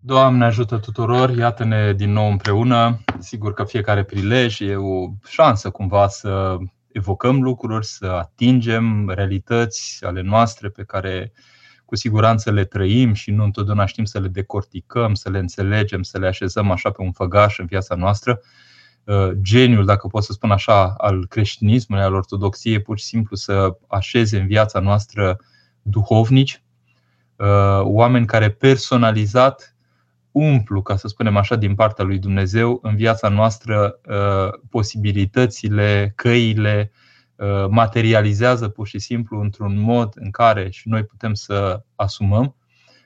[0.00, 2.98] Doamne ajută tuturor, iată-ne din nou împreună.
[3.18, 6.56] Sigur că fiecare prilej e o șansă cumva să
[6.92, 11.32] evocăm lucruri, să atingem realități ale noastre pe care
[11.84, 16.18] cu siguranță le trăim și nu întotdeauna știm să le decorticăm, să le înțelegem, să
[16.18, 18.40] le așezăm așa pe un făgaș în viața noastră.
[19.04, 23.76] Uh, geniul, dacă pot să spun așa, al creștinismului, al ortodoxiei, pur și simplu să
[23.86, 25.40] așeze în viața noastră
[25.82, 26.62] duhovnici,
[27.36, 29.72] uh, oameni care personalizat
[30.38, 36.92] umplu, ca să spunem așa, din partea lui Dumnezeu în viața noastră uh, posibilitățile, căile,
[37.70, 42.56] materializează pur și simplu într-un mod în care și noi putem să asumăm,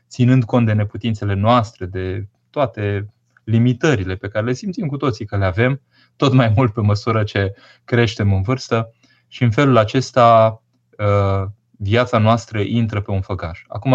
[0.08, 3.12] ținând cont de neputințele noastre, de toate
[3.44, 5.80] limitările pe care le simțim cu toții că le avem,
[6.16, 8.94] tot mai mult pe măsură ce creștem în vârstă
[9.28, 10.62] și în felul acesta
[10.98, 13.62] uh, viața noastră intră pe un făgaș.
[13.68, 13.94] Acum,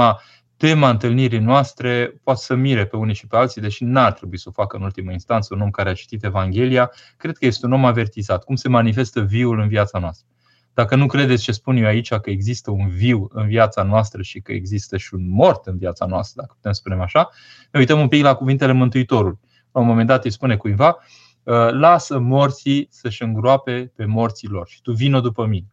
[0.57, 4.49] tema întâlnirii noastre poate să mire pe unii și pe alții, deși n-ar trebui să
[4.49, 6.91] o facă în ultimă instanță un om care a citit Evanghelia.
[7.17, 8.43] Cred că este un om avertizat.
[8.43, 10.27] Cum se manifestă viul în viața noastră?
[10.73, 14.39] Dacă nu credeți ce spun eu aici, că există un viu în viața noastră și
[14.39, 17.29] că există și un mort în viața noastră, dacă putem spune așa,
[17.71, 19.39] ne uităm un pic la cuvintele Mântuitorului.
[19.71, 20.97] La un moment dat îi spune cuiva,
[21.47, 25.65] Uh, lasă morții să-și îngroape pe morții lor și tu vină după mine.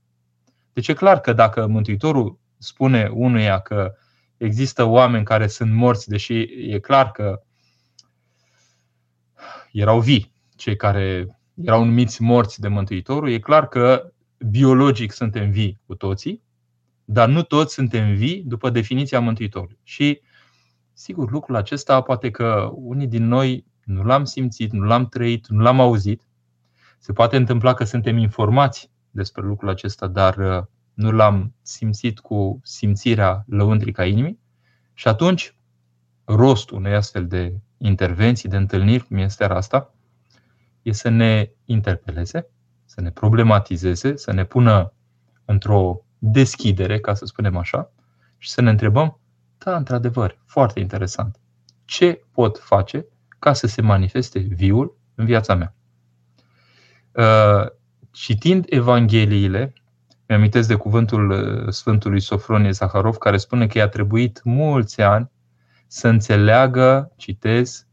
[0.73, 3.95] Deci e clar că dacă Mântuitorul spune unuia că
[4.37, 6.41] există oameni care sunt morți, deși
[6.73, 7.43] e clar că
[9.73, 14.13] erau vii, cei care erau numiți morți de Mântuitorul, e clar că
[14.51, 16.43] biologic suntem vii cu toții,
[17.05, 19.79] dar nu toți suntem vii după definiția Mântuitorului.
[19.83, 20.21] Și,
[20.93, 25.61] sigur, lucrul acesta poate că unii din noi nu l-am simțit, nu l-am trăit, nu
[25.61, 26.29] l-am auzit.
[26.99, 32.61] Se poate întâmpla că suntem informați despre lucrul acesta, dar uh, nu l-am simțit cu
[32.63, 34.39] simțirea lăuntrică a inimii.
[34.93, 35.57] Și atunci,
[36.25, 39.95] rostul unei astfel de intervenții, de întâlniri, cum este asta,
[40.83, 42.47] e să ne interpeleze,
[42.85, 44.93] să ne problematizeze, să ne pună
[45.45, 47.91] într-o deschidere, ca să spunem așa,
[48.39, 49.19] și să ne întrebăm,
[49.59, 51.41] da, într-adevăr, foarte interesant,
[51.85, 53.07] ce pot face
[53.39, 55.75] ca să se manifeste viul în viața mea.
[57.13, 57.71] Uh,
[58.11, 59.73] citind Evangheliile,
[60.29, 65.31] mi-amintesc de cuvântul uh, Sfântului Sofronie Zaharov, care spune că i-a trebuit mulți ani
[65.87, 67.87] să înțeleagă, citez,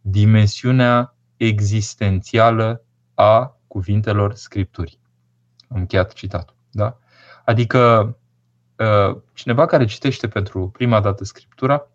[0.00, 5.00] dimensiunea existențială a cuvintelor Scripturii.
[5.68, 6.56] Am încheiat citatul.
[6.70, 6.98] Da?
[7.44, 8.16] Adică
[8.76, 11.88] uh, cineva care citește pentru prima dată Scriptura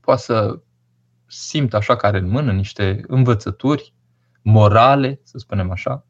[0.00, 0.58] poate să
[1.26, 3.94] simt așa care în mână niște învățături
[4.42, 6.04] morale, să spunem așa,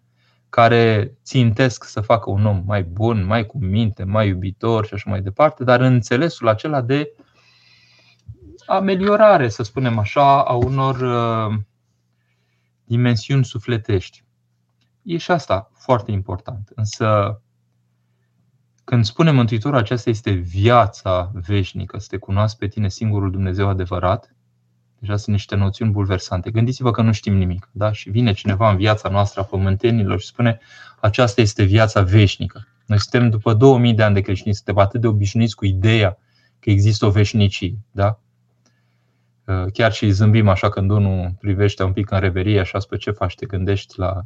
[0.53, 5.11] care țintesc să facă un om mai bun, mai cu minte, mai iubitor și așa
[5.11, 7.13] mai departe, dar în înțelesul acela de
[8.67, 11.59] ameliorare, să spunem așa, a unor uh,
[12.85, 14.25] dimensiuni sufletești.
[15.03, 16.73] E și asta foarte important.
[16.75, 17.41] Însă,
[18.85, 24.35] când spune Mântuitorul, aceasta este viața veșnică, să te cunoască pe tine singurul Dumnezeu adevărat,
[25.03, 26.51] Deja sunt niște noțiuni bulversante.
[26.51, 27.69] Gândiți-vă că nu știm nimic.
[27.73, 27.93] Da?
[27.93, 30.59] Și vine cineva în viața noastră a pământenilor și spune
[31.01, 32.67] aceasta este viața veșnică.
[32.87, 36.19] Noi suntem după 2000 de ani de creștinism, suntem atât de obișnuiți cu ideea
[36.59, 37.79] că există o veșnicie.
[37.91, 38.21] Da?
[39.45, 43.11] Uh, chiar și zâmbim așa când unul privește un pic în reverie, așa spre ce
[43.11, 44.23] faci, te gândești la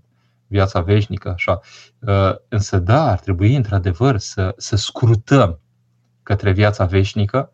[0.47, 1.61] viața veșnică, așa.
[1.99, 5.61] Uh, însă da, ar trebui într-adevăr să, să scrutăm
[6.23, 7.53] către viața veșnică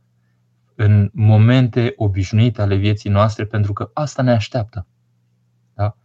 [0.75, 4.87] în momente obișnuite ale vieții noastre, pentru că asta ne așteaptă.
[5.75, 5.97] Da?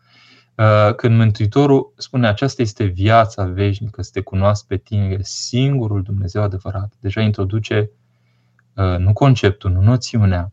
[0.56, 6.42] Uh, când Mântuitorul spune aceasta este viața veșnică, să te cunoască pe tine, singurul Dumnezeu
[6.42, 7.90] adevărat, deja introduce
[8.74, 10.52] uh, nu conceptul, nu noțiunea,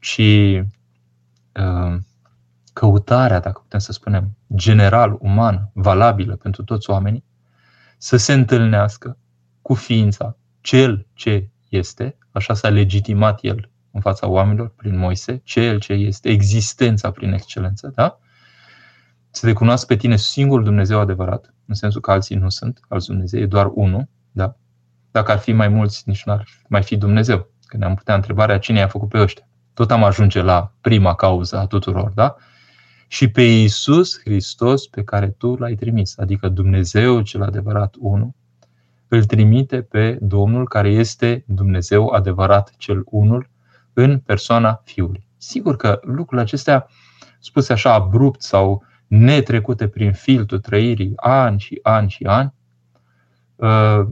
[0.00, 0.18] ci
[1.52, 1.96] uh,
[2.72, 7.24] căutarea, dacă putem să spunem, general, umană, valabilă pentru toți oamenii,
[7.98, 9.18] să se întâlnească
[9.62, 15.78] cu ființa, cel ce este, așa s-a legitimat el în fața oamenilor prin Moise, cel
[15.78, 18.18] ce este existența prin excelență, da?
[19.30, 23.06] Să te cunoască pe tine singurul Dumnezeu adevărat, în sensul că alții nu sunt, alți
[23.06, 24.56] Dumnezeu, e doar unul, da?
[25.10, 27.50] Dacă ar fi mai mulți, nici nu ar mai fi Dumnezeu.
[27.66, 29.48] Că ne-am putea întrebarea cine i-a făcut pe ăștia.
[29.74, 32.36] Tot am ajunge la prima cauză a tuturor, da?
[33.08, 38.30] Și pe Iisus Hristos pe care tu l-ai trimis, adică Dumnezeu cel adevărat unul,
[39.08, 43.50] îl trimite pe Domnul care este Dumnezeu adevărat cel unul
[43.92, 45.26] în persoana Fiului.
[45.36, 46.86] Sigur că lucrurile acestea,
[47.38, 52.54] spuse așa abrupt sau netrecute prin filtrul trăirii ani și ani și ani,
[53.56, 54.08] uh,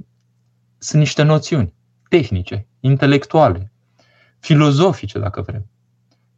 [0.78, 1.74] sunt niște noțiuni
[2.08, 3.72] tehnice, intelectuale,
[4.38, 5.66] filozofice, dacă vrem.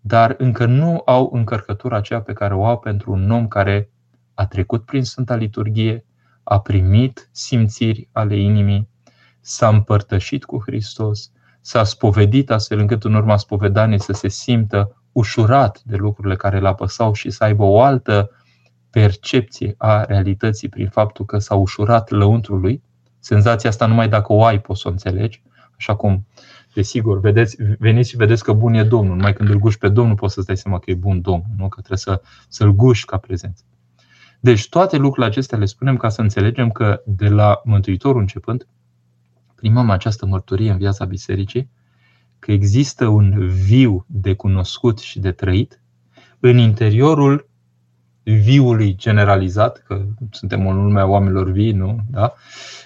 [0.00, 3.90] dar încă nu au încărcătura aceea pe care o au pentru un om care
[4.34, 6.04] a trecut prin Sfânta Liturghie,
[6.48, 8.88] a primit simțiri ale inimii,
[9.40, 11.30] s-a împărtășit cu Hristos,
[11.60, 16.64] s-a spovedit astfel încât în urma spovedaniei să se simtă ușurat de lucrurile care l
[16.64, 18.30] apăsau și să aibă o altă
[18.90, 22.82] percepție a realității prin faptul că s-a ușurat lăuntrul lui.
[23.18, 25.42] Senzația asta numai dacă o ai poți să o înțelegi,
[25.76, 26.26] așa cum
[26.74, 29.16] Desigur, vedeți, veniți și vedeți că bun e Domnul.
[29.16, 31.68] Numai când îl guși pe Domnul poți să-ți dai seama că e bun Domnul, nu?
[31.68, 33.62] că trebuie să, să-l guși ca prezență.
[34.40, 38.66] Deci toate lucrurile acestea le spunem ca să înțelegem că de la Mântuitorul începând,
[39.54, 41.70] primăm această mărturie în viața bisericii,
[42.38, 45.80] că există un viu de cunoscut și de trăit
[46.40, 47.48] în interiorul
[48.22, 51.98] viului generalizat, că suntem în lumea oamenilor vii, nu?
[52.10, 52.32] Da?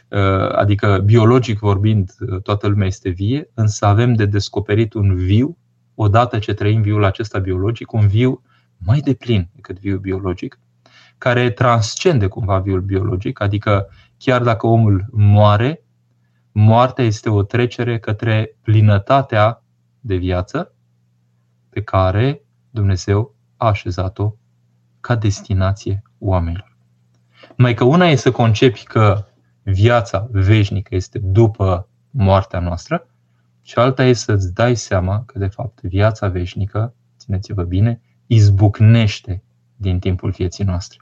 [0.08, 5.56] Uh, adică biologic vorbind, uh, toată lumea este vie, însă avem de descoperit un viu,
[5.94, 8.43] odată ce trăim viul acesta biologic, un viu
[8.78, 10.58] mai deplin decât viul biologic,
[11.23, 13.89] care transcende cumva viul biologic, adică
[14.19, 15.85] chiar dacă omul moare,
[16.53, 19.63] moartea este o trecere către plinătatea
[20.01, 20.75] de viață
[21.69, 24.35] pe care Dumnezeu a așezat-o
[25.01, 26.77] ca destinație oamenilor.
[27.57, 29.25] Mai că una e să concepi că
[29.63, 33.07] viața veșnică este după moartea noastră
[33.61, 39.43] și alta e să-ți dai seama că, de fapt, viața veșnică, țineți-vă bine, izbucnește
[39.77, 41.01] din timpul vieții noastre.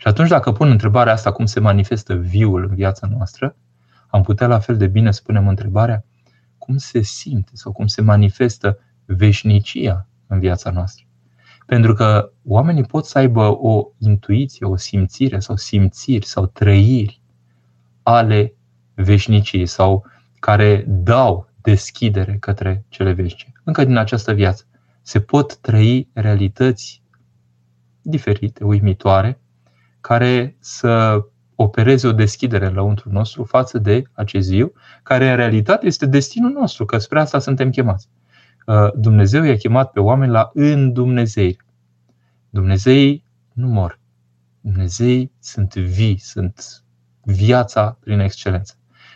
[0.00, 3.56] Și atunci, dacă pun întrebarea asta, cum se manifestă viul în viața noastră,
[4.06, 6.04] am putea la fel de bine să punem întrebarea
[6.58, 11.04] cum se simte sau cum se manifestă veșnicia în viața noastră.
[11.66, 17.22] Pentru că oamenii pot să aibă o intuiție, o simțire sau simțiri sau trăiri
[18.02, 18.54] ale
[18.94, 20.06] veșniciei sau
[20.38, 23.52] care dau deschidere către cele veșnice.
[23.64, 24.64] Încă din această viață
[25.02, 27.02] se pot trăi realități
[28.02, 29.40] diferite, uimitoare,
[30.00, 31.20] care să
[31.54, 36.50] opereze o deschidere la lăuntru nostru față de acest viu, care în realitate este destinul
[36.50, 38.08] nostru, că spre asta suntem chemați.
[38.66, 41.64] Uh, Dumnezeu i-a chemat pe oameni la îndumnezeire.
[42.50, 43.98] Dumnezeii nu mor.
[44.60, 46.82] Dumnezeii sunt vii, sunt
[47.22, 48.74] viața prin excelență.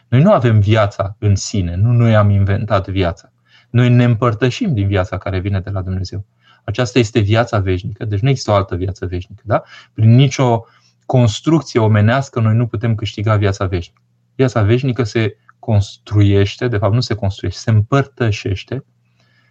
[0.08, 3.32] Noi nu avem viața în sine, nu noi am inventat viața.
[3.70, 6.26] Noi ne împărtășim din viața care vine de la Dumnezeu.
[6.64, 9.42] Aceasta este viața veșnică, deci nu există o altă viață veșnică.
[9.46, 9.62] Da?
[9.92, 10.64] Prin nicio
[11.06, 14.00] construcție omenească noi nu putem câștiga viața veșnică.
[14.34, 18.84] Viața veșnică se construiește, de fapt nu se construiește, se împărtășește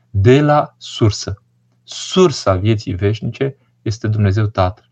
[0.09, 1.41] de la sursă.
[1.83, 4.89] Sursa vieții veșnice este Dumnezeu Tatăl.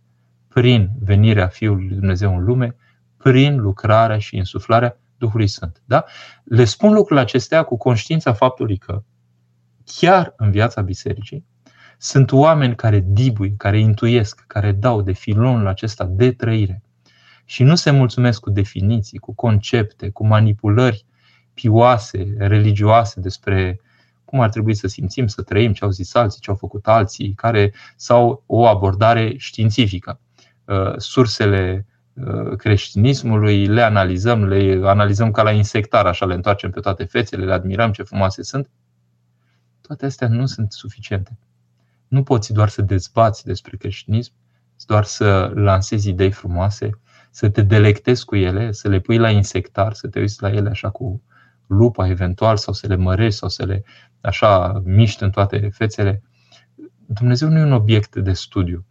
[0.47, 2.75] Prin venirea Fiului lui Dumnezeu în lume,
[3.17, 5.81] prin lucrarea și insuflarea Duhului Sfânt.
[5.85, 6.05] Da?
[6.43, 9.03] Le spun lucrurile acestea cu conștiința faptului că
[9.85, 11.45] chiar în viața bisericii
[12.03, 16.81] sunt oameni care dibui, care intuiesc, care dau de filonul acesta de trăire
[17.45, 21.05] și nu se mulțumesc cu definiții, cu concepte, cu manipulări
[21.53, 23.81] pioase, religioase despre
[24.25, 27.33] cum ar trebui să simțim, să trăim, ce au zis alții, ce au făcut alții,
[27.33, 30.19] care sau o abordare științifică.
[30.65, 36.79] Uh, sursele uh, creștinismului le analizăm, le analizăm ca la insectar, așa le întoarcem pe
[36.79, 38.69] toate fețele, le admirăm ce frumoase sunt.
[39.81, 41.37] Toate astea nu sunt suficiente.
[42.11, 44.33] Nu poți doar să dezbați despre creștinism,
[44.85, 46.89] doar să lansezi idei frumoase,
[47.29, 50.69] să te delectezi cu ele, să le pui la insectar, să te uiți la ele
[50.69, 51.21] așa cu
[51.67, 53.83] lupa eventual sau să le mărești sau să le
[54.21, 56.23] așa miști în toate fețele.
[57.05, 58.85] Dumnezeu nu e un obiect de studiu.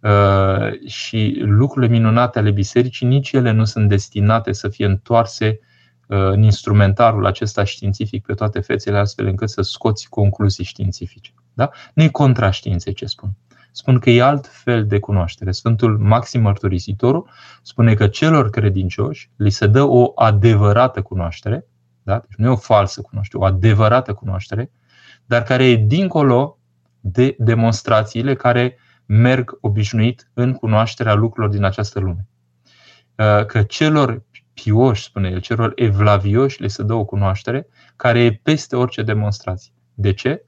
[0.00, 5.60] Uh, și lucrurile minunate ale bisericii, nici ele nu sunt destinate să fie întoarse
[6.06, 11.34] uh, în instrumentarul acesta științific pe toate fețele, astfel încât să scoți concluzii științifice.
[11.56, 11.70] Da?
[11.94, 13.30] Nu e contra științei ce spun.
[13.72, 15.50] Spun că e alt fel de cunoaștere.
[15.50, 17.28] Sfântul Maxim Mărturisitorul
[17.62, 21.66] spune că celor credincioși li se dă o adevărată cunoaștere,
[22.02, 22.18] da?
[22.18, 24.70] Deci nu e o falsă cunoaștere, o adevărată cunoaștere,
[25.26, 26.58] dar care e dincolo
[27.00, 32.26] de demonstrațiile care merg obișnuit în cunoașterea lucrurilor din această lume.
[33.14, 34.22] Uh, că celor
[34.54, 39.72] pioși, spune el, celor evlavioși le se dă o cunoaștere care e peste orice demonstrație.
[39.94, 40.42] De ce?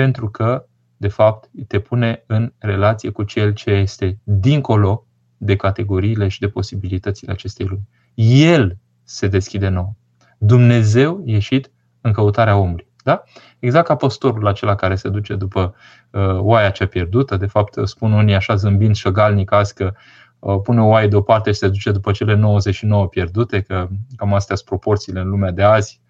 [0.00, 0.66] Pentru că,
[0.96, 6.48] de fapt, te pune în relație cu cel ce este dincolo de categoriile și de
[6.48, 7.88] posibilitățile acestei lumi.
[8.44, 9.96] El se deschide nou.
[10.38, 12.88] Dumnezeu ieșit în căutarea omului.
[13.04, 13.22] Da?
[13.58, 15.74] Exact ca păstorul acela care se duce după
[16.10, 19.92] uh, oaia cea pierdută, de fapt spun unii așa zâmbind șăgalnic azi că
[20.38, 24.56] uh, pune o oaie deoparte și se duce după cele 99 pierdute, că cam astea
[24.56, 26.00] sunt proporțiile în lumea de azi.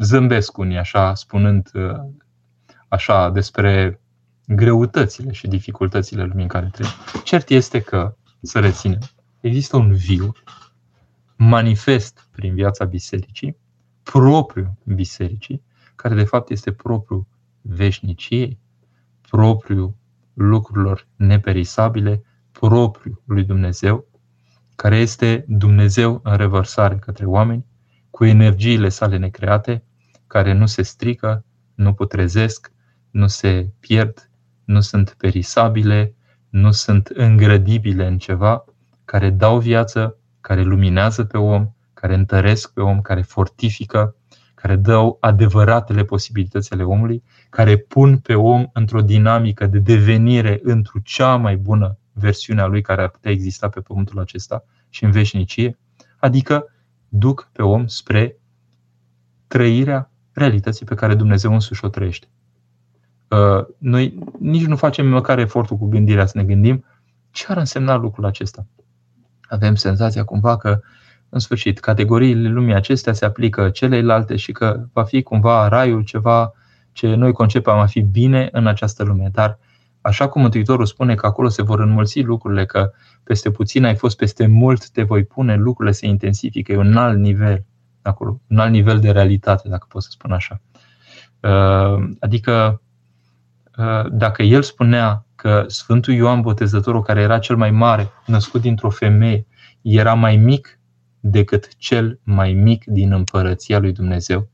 [0.00, 2.00] Zâmbesc unii așa spunând uh,
[2.88, 4.00] așa despre
[4.46, 6.90] greutățile și dificultățile lumii în care trăim.
[7.24, 8.98] Cert este că, să reținem,
[9.40, 10.32] există un viu
[11.36, 13.56] manifest prin viața bisericii,
[14.02, 15.62] propriu bisericii,
[15.96, 17.26] care de fapt este propriu
[17.60, 18.58] veșniciei,
[19.30, 19.96] propriu
[20.34, 24.06] lucrurilor neperisabile, propriu lui Dumnezeu,
[24.76, 27.66] care este Dumnezeu în revărsare către oameni,
[28.10, 29.84] cu energiile sale necreate,
[30.30, 31.44] care nu se strică,
[31.74, 32.72] nu putrezesc,
[33.10, 34.30] nu se pierd,
[34.64, 36.14] nu sunt perisabile,
[36.48, 38.64] nu sunt îngrădibile în ceva,
[39.04, 44.16] care dau viață, care luminează pe om, care întăresc pe om, care fortifică,
[44.54, 50.98] care dau adevăratele posibilități ale omului, care pun pe om într-o dinamică de devenire într-o
[51.04, 55.10] cea mai bună versiune a lui care ar putea exista pe pământul acesta și în
[55.10, 55.78] veșnicie,
[56.18, 56.64] adică
[57.08, 58.36] duc pe om spre
[59.46, 62.26] trăirea realității pe care Dumnezeu însuși o trăiește.
[63.28, 66.84] Uh, noi nici nu facem măcar efortul cu gândirea să ne gândim
[67.30, 68.66] ce ar însemna lucrul acesta.
[69.48, 70.80] Avem senzația cumva că,
[71.28, 76.52] în sfârșit, categoriile lumii acestea se aplică celelalte și că va fi cumva raiul ceva
[76.92, 79.28] ce noi concepem a fi bine în această lume.
[79.32, 79.58] Dar
[80.00, 84.16] așa cum Mântuitorul spune că acolo se vor înmulți lucrurile, că peste puțin ai fost,
[84.16, 87.64] peste mult te voi pune, lucrurile se intensifică, e un alt nivel
[88.02, 90.60] acolo, un alt nivel de realitate, dacă pot să spun așa.
[91.40, 92.80] Uh, adică
[93.80, 98.90] Uh, dacă el spunea că Sfântul Ioan Botezătorul, care era cel mai mare, născut dintr-o
[98.90, 99.46] femeie,
[99.82, 100.78] era mai mic
[101.20, 104.48] decât cel mai mic din împărăția lui Dumnezeu,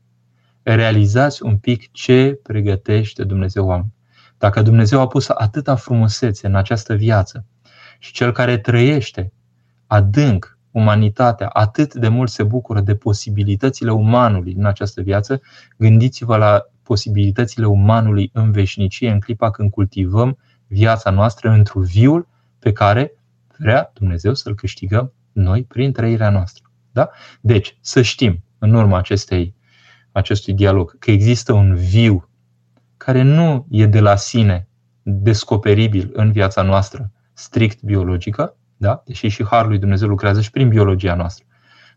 [0.63, 3.93] realizați un pic ce pregătește Dumnezeu oameni.
[4.37, 7.45] Dacă Dumnezeu a pus atâta frumusețe în această viață
[7.99, 9.33] și cel care trăiește
[9.87, 15.41] adânc umanitatea atât de mult se bucură de posibilitățile umanului în această viață,
[15.77, 22.27] gândiți-vă la posibilitățile umanului în veșnicie, în clipa când cultivăm viața noastră într-un viul
[22.59, 23.11] pe care
[23.57, 26.71] vrea Dumnezeu să-l câștigăm noi prin trăirea noastră.
[26.91, 27.09] Da?
[27.41, 29.55] Deci, să știm, în urma acestei,
[30.11, 32.29] acestui dialog, că există un viu
[32.97, 34.67] care nu e de la sine
[35.03, 39.01] descoperibil în viața noastră strict biologică, da?
[39.05, 41.45] deși și Harul lui Dumnezeu lucrează și prin biologia noastră,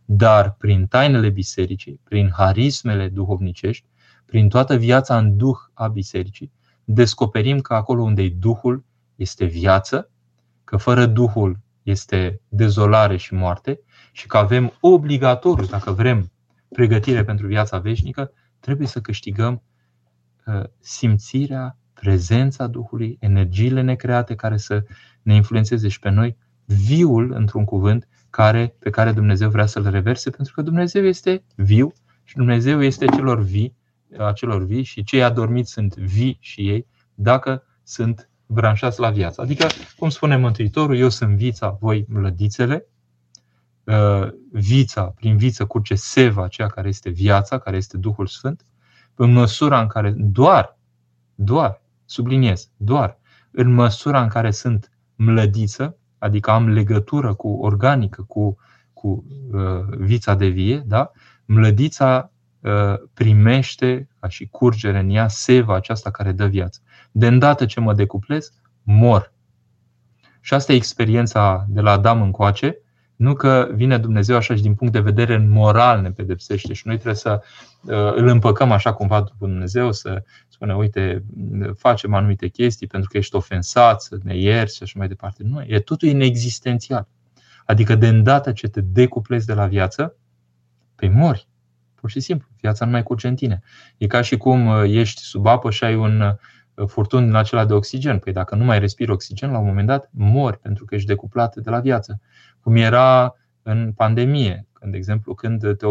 [0.04, 3.86] dar prin tainele bisericii, prin harismele duhovnicești,
[4.24, 6.52] prin toată viața în duh a bisericii,
[6.84, 8.84] descoperim că acolo unde e Duhul
[9.14, 10.10] este viață,
[10.64, 13.80] că fără Duhul este dezolare și moarte
[14.12, 16.30] și că avem obligatoriu, dacă vrem
[16.68, 19.62] pregătire pentru viața veșnică, trebuie să câștigăm
[20.46, 24.84] uh, simțirea, prezența Duhului, energiile necreate care să
[25.22, 26.36] ne influențeze și pe noi,
[26.74, 31.92] viul, într-un cuvânt, care, pe care Dumnezeu vrea să-l reverse, pentru că Dumnezeu este viu
[32.24, 33.78] și Dumnezeu este celor vii
[34.18, 39.40] a celor vii și cei adormiți sunt vii și ei dacă sunt branșați la viață.
[39.40, 42.86] Adică, cum spune Mântuitorul, eu sunt vița, voi mlădițele,
[43.84, 48.64] uh, vița, prin viță curge seva, aceea care este viața, care este Duhul Sfânt,
[49.14, 50.78] în măsura în care doar,
[51.34, 53.18] doar, subliniez, doar,
[53.50, 58.56] în măsura în care sunt mlădiță, adică am legătură cu organică, cu,
[58.92, 61.10] cu uh, vița de vie, da?
[61.44, 66.80] mlădița Uh, primește, ca și curgere în ea, seva aceasta care dă viață.
[67.10, 69.32] De îndată ce mă decuplez, mor.
[70.40, 72.76] Și asta e experiența de la Adam încoace,
[73.20, 76.94] nu că vine Dumnezeu așa și din punct de vedere moral ne pedepsește și noi
[76.94, 77.42] trebuie să
[77.82, 81.24] uh, îl împăcăm așa cumva după Dumnezeu, să spună, uite,
[81.76, 85.42] facem anumite chestii pentru că ești ofensat, să ne ierți și așa mai departe.
[85.44, 87.08] Nu, e totul inexistențial.
[87.66, 90.16] Adică de îndată ce te decuplezi de la viață,
[90.94, 91.48] pe mori.
[91.94, 93.62] Pur și simplu, viața nu mai curge în tine.
[93.96, 97.64] E ca și cum uh, ești sub apă și ai un uh, furtun din acela
[97.64, 98.18] de oxigen.
[98.18, 101.56] Păi dacă nu mai respiri oxigen, la un moment dat mori pentru că ești decuplat
[101.56, 102.20] de la viață.
[102.60, 105.86] Cum era în pandemie, când, de exemplu, când te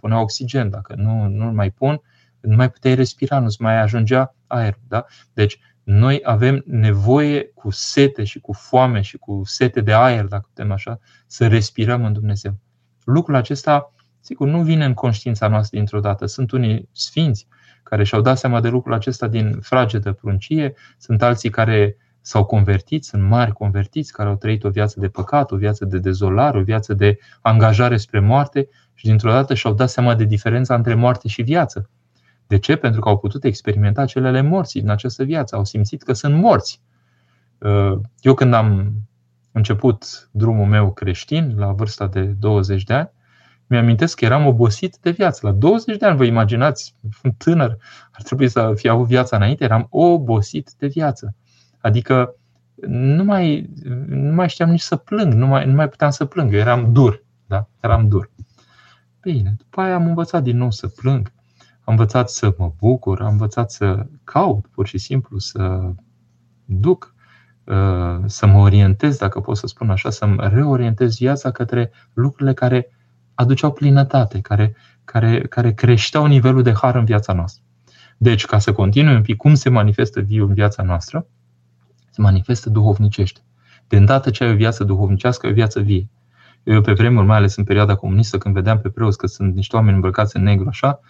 [0.00, 2.00] punea oxigen, dacă nu, nu mai pun,
[2.40, 4.78] nu mai puteai respira, nu-ți mai ajungea aer.
[4.88, 5.04] Da?
[5.32, 10.46] Deci, noi avem nevoie cu sete și cu foame și cu sete de aer, dacă
[10.46, 12.58] putem așa, să respirăm în Dumnezeu.
[13.04, 16.26] Lucrul acesta Sigur, nu vine în conștiința noastră dintr-o dată.
[16.26, 17.46] Sunt unii sfinți
[17.82, 23.04] care și-au dat seama de lucrul acesta din fragedă pruncie, sunt alții care s-au convertit,
[23.04, 26.62] sunt mari convertiți, care au trăit o viață de păcat, o viață de dezolare, o
[26.62, 31.28] viață de angajare spre moarte și dintr-o dată și-au dat seama de diferența între moarte
[31.28, 31.90] și viață.
[32.46, 32.76] De ce?
[32.76, 36.80] Pentru că au putut experimenta celele morții din această viață, au simțit că sunt morți.
[38.20, 38.92] Eu când am
[39.52, 43.10] început drumul meu creștin, la vârsta de 20 de ani,
[43.66, 45.46] Mi-amintesc că eram obosit de viață.
[45.46, 47.76] La 20 de ani, vă imaginați, un tânăr,
[48.10, 51.34] ar trebui să fie avut viața înainte, eram obosit de viață.
[51.84, 52.36] Adică
[52.86, 53.70] nu mai,
[54.06, 56.92] nu mai știam nici să plâng, nu mai, nu mai puteam să plâng, eu eram
[56.92, 57.24] dur.
[57.46, 57.68] Da?
[57.80, 58.30] Eram dur.
[59.20, 63.30] Bine, după aia am învățat din nou să plâng, am învățat să mă bucur, am
[63.30, 65.92] învățat să caut, pur și simplu, să
[66.64, 67.14] duc,
[67.64, 72.88] uh, să mă orientez, dacă pot să spun așa, să-mi reorientez viața către lucrurile care
[73.34, 77.62] aduceau plinătate, care, care, care creșteau nivelul de har în viața noastră.
[78.18, 81.26] Deci, ca să continui un pic cum se manifestă viu în viața noastră,
[82.14, 83.40] se manifestă duhovnicește.
[83.88, 86.08] De îndată ce ai o viață duhovnicească, ai o viață vie.
[86.62, 89.76] Eu pe vremuri, mai ales în perioada comunistă, când vedeam pe preoți că sunt niște
[89.76, 91.00] oameni îmbrăcați în negru așa,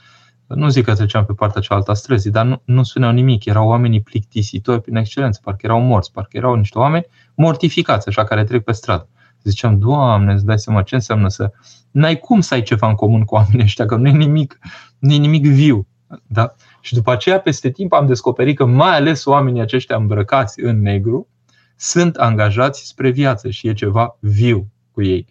[0.46, 3.44] nu zic că treceam pe partea cealaltă a străzii, dar nu, nu spuneau nimic.
[3.44, 8.44] Erau oamenii plictisitori prin excelență, parcă erau morți, parcă erau niște oameni mortificați, așa, care
[8.44, 9.08] trec pe stradă.
[9.42, 11.52] Ziceam, Doamne, îți dai seama ce înseamnă să...
[11.90, 14.58] N-ai cum să ai ceva în comun cu oamenii ăștia, că nu e nimic,
[14.98, 15.86] nu e nimic viu.
[16.26, 16.54] Da?
[16.84, 21.28] Și după aceea, peste timp, am descoperit că mai ales oamenii aceștia îmbrăcați în negru
[21.76, 25.26] sunt angajați spre viață și e ceva viu cu ei.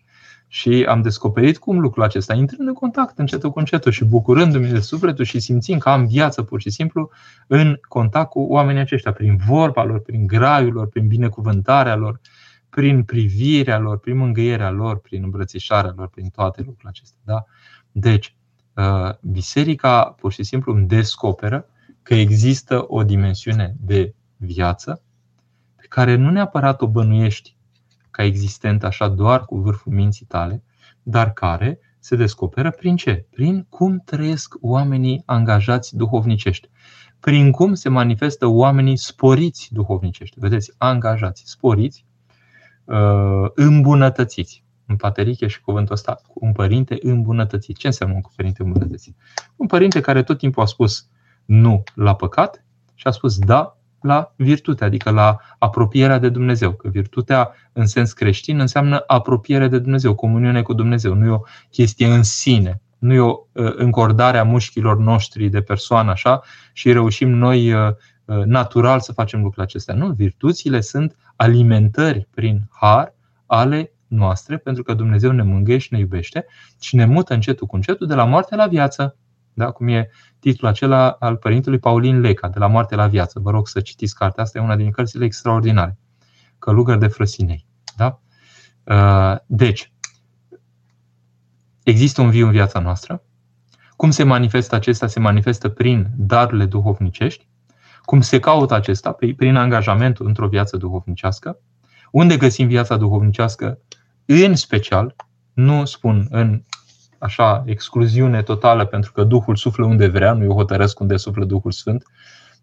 [0.48, 4.80] Și am descoperit cum lucrul acesta, intrând în contact încetul cu încetul și bucurându-mi de
[4.80, 7.10] sufletul și simțind că am viață pur și simplu
[7.48, 12.20] în contact cu oamenii aceștia, prin vorba lor, prin graiul lor, prin binecuvântarea lor,
[12.70, 17.20] prin privirea lor, prin mângâierea lor, prin îmbrățișarea lor, prin toate lucrurile acestea.
[17.24, 17.46] Da?
[17.92, 18.43] Deci, uh,
[19.22, 21.66] biserica pur și simplu îmi descoperă
[22.02, 25.02] că există o dimensiune de viață
[25.76, 27.56] pe care nu neapărat o bănuiești
[28.12, 30.64] ca existent așa doar cu vârful minții tale,
[31.04, 33.26] dar care se descoperă prin ce?
[33.30, 36.70] Prin cum trăiesc oamenii angajați duhovnicești.
[37.20, 40.40] Prin cum se manifestă oamenii sporiți duhovnicești.
[40.40, 42.06] Vedeți, angajați, sporiți,
[42.84, 44.63] uh, îmbunătățiți.
[44.86, 47.78] În pateriche și cuvântul ăsta, un părinte îmbunătățit.
[47.78, 49.16] Ce înseamnă un părinte îmbunătățit?
[49.56, 51.08] Un părinte care tot timpul a spus
[51.46, 56.74] nu la păcat și a spus da la virtute, adică la apropierea de Dumnezeu.
[56.74, 61.14] Că virtutea în sens creștin înseamnă apropiere de Dumnezeu, comuniune cu Dumnezeu.
[61.14, 65.62] Nu e o chestie în sine, nu e o uh, încordare a mușchilor noștri de
[65.62, 66.42] persoană așa
[66.74, 67.92] și reușim noi uh,
[68.26, 69.96] uh, natural să facem lucrurile acestea.
[69.96, 73.14] Nu, virtuțile sunt alimentări prin har
[73.46, 76.46] ale noastre, pentru că Dumnezeu ne mângâie și ne iubește
[76.80, 79.18] și ne mută încetul cu încetul de la moarte la viață.
[79.54, 79.72] Da?
[79.72, 83.40] Cum e titlul acela al părintelui Paulin Leca, De la moarte la viață.
[83.40, 85.98] Vă rog să citiți cartea asta, e una din cărțile extraordinare.
[86.60, 87.66] Călugări de frăsinei.
[87.98, 88.20] Da?
[88.84, 89.92] Uh, deci,
[91.84, 93.24] există un viu în viața noastră.
[93.96, 95.08] Cum se manifestă acesta?
[95.08, 97.48] Se manifestă prin darurile duhovnicești.
[98.02, 99.12] Cum se caută acesta?
[99.12, 101.58] Prin angajamentul într-o viață duhovnicească.
[102.12, 103.80] Unde găsim viața duhovnicească?
[104.26, 105.16] În special,
[105.54, 106.64] nu spun în
[107.20, 111.72] așa excluziune totală pentru că Duhul suflă unde vrea, nu eu hotărăsc unde suflă Duhul
[111.72, 112.04] Sfânt,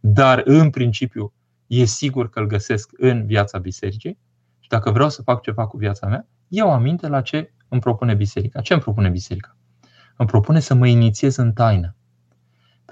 [0.01, 1.33] dar în principiu
[1.67, 4.19] e sigur că îl găsesc în viața bisericii
[4.59, 8.15] și dacă vreau să fac ceva cu viața mea, iau aminte la ce îmi propune
[8.15, 8.61] biserica.
[8.61, 9.57] Ce îmi propune biserica?
[10.17, 11.97] Îmi propune să mă inițiez în taină.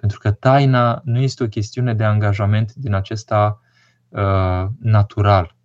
[0.01, 3.61] Pentru că taina nu este o chestiune de angajament din acesta
[4.09, 5.57] uh, natural.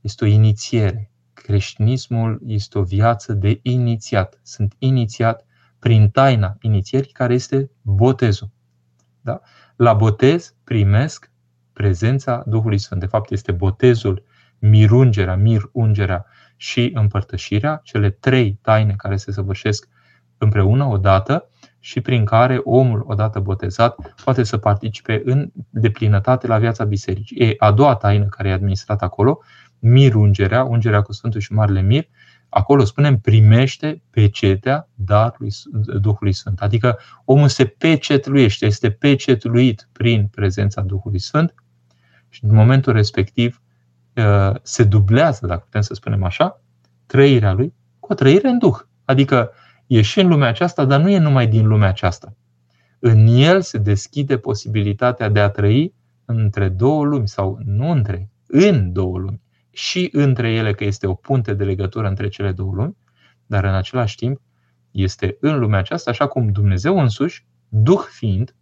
[0.00, 1.07] Este o inițiere.
[1.48, 4.40] Creștinismul este o viață de inițiat.
[4.42, 5.44] Sunt inițiat
[5.78, 8.50] prin taina inițierii care este botezul.
[9.20, 9.40] Da?
[9.76, 11.30] La botez primesc
[11.72, 13.00] prezența Duhului Sfânt.
[13.00, 14.22] De fapt, este botezul,
[14.58, 19.88] mirungerea, mirungerea și împărtășirea, cele trei taine care se săvârșesc
[20.38, 26.84] împreună odată și prin care omul, odată botezat, poate să participe în deplinătate la viața
[26.84, 27.36] bisericii.
[27.36, 29.40] E a doua taină care e administrată acolo
[29.78, 32.08] mir ungerea, ungerea cu Sfântul și Marele Mir,
[32.48, 35.50] acolo spunem primește pecetea darului
[36.00, 36.60] Duhului Sfânt.
[36.60, 41.54] Adică omul se pecetluiește, este pecetluit prin prezența Duhului Sfânt
[42.28, 43.62] și în momentul respectiv
[44.16, 46.60] uh, se dublează, dacă putem să spunem așa,
[47.06, 48.76] trăirea lui cu o trăire în Duh.
[49.04, 49.50] Adică
[49.86, 52.34] e și în lumea aceasta, dar nu e numai din lumea aceasta.
[52.98, 58.92] În el se deschide posibilitatea de a trăi între două lumi sau nu între, în
[58.92, 59.40] două lumi
[59.78, 62.96] și între ele că este o punte de legătură între cele două lumi,
[63.46, 64.40] dar în același timp
[64.90, 68.54] este în lumea aceasta, așa cum Dumnezeu însuși, Duh fiind,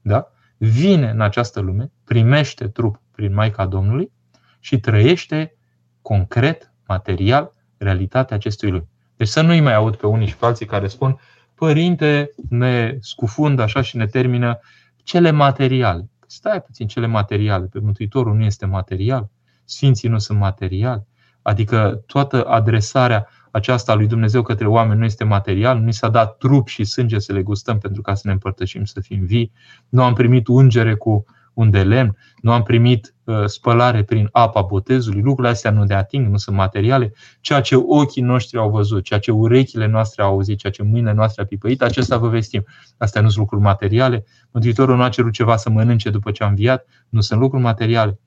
[0.00, 4.12] da, vine în această lume, primește trup prin Maica Domnului
[4.60, 5.56] și trăiește
[6.02, 8.88] concret, material, realitatea acestui lumi.
[9.16, 11.18] Deci să nu-i mai aud pe unii și pe alții care spun
[11.54, 14.58] Părinte, ne scufundă așa și ne termină
[15.02, 16.10] cele materiale.
[16.26, 17.66] Stai puțin, cele materiale.
[17.66, 19.30] Pe Mântuitorul nu este material.
[19.64, 21.06] Sfinții nu sunt materiali.
[21.42, 26.36] Adică toată adresarea aceasta a lui Dumnezeu către oameni nu este material, nu s-a dat
[26.36, 29.52] trup și sânge să le gustăm pentru ca să ne împărtășim, să fim vii,
[29.88, 31.24] nu am primit ungere cu
[31.54, 35.94] un de lemn, nu am primit uh, spălare prin apa botezului, lucrurile astea nu de
[35.94, 40.30] ating, nu sunt materiale, ceea ce ochii noștri au văzut, ceea ce urechile noastre au
[40.30, 42.64] auzit, ceea ce mâinile noastre au pipăit, acesta vă vestim.
[42.98, 44.24] Astea nu sunt lucruri materiale.
[44.50, 48.18] Mântuitorul nu a cerut ceva să mănânce după ce a înviat, nu sunt lucruri materiale.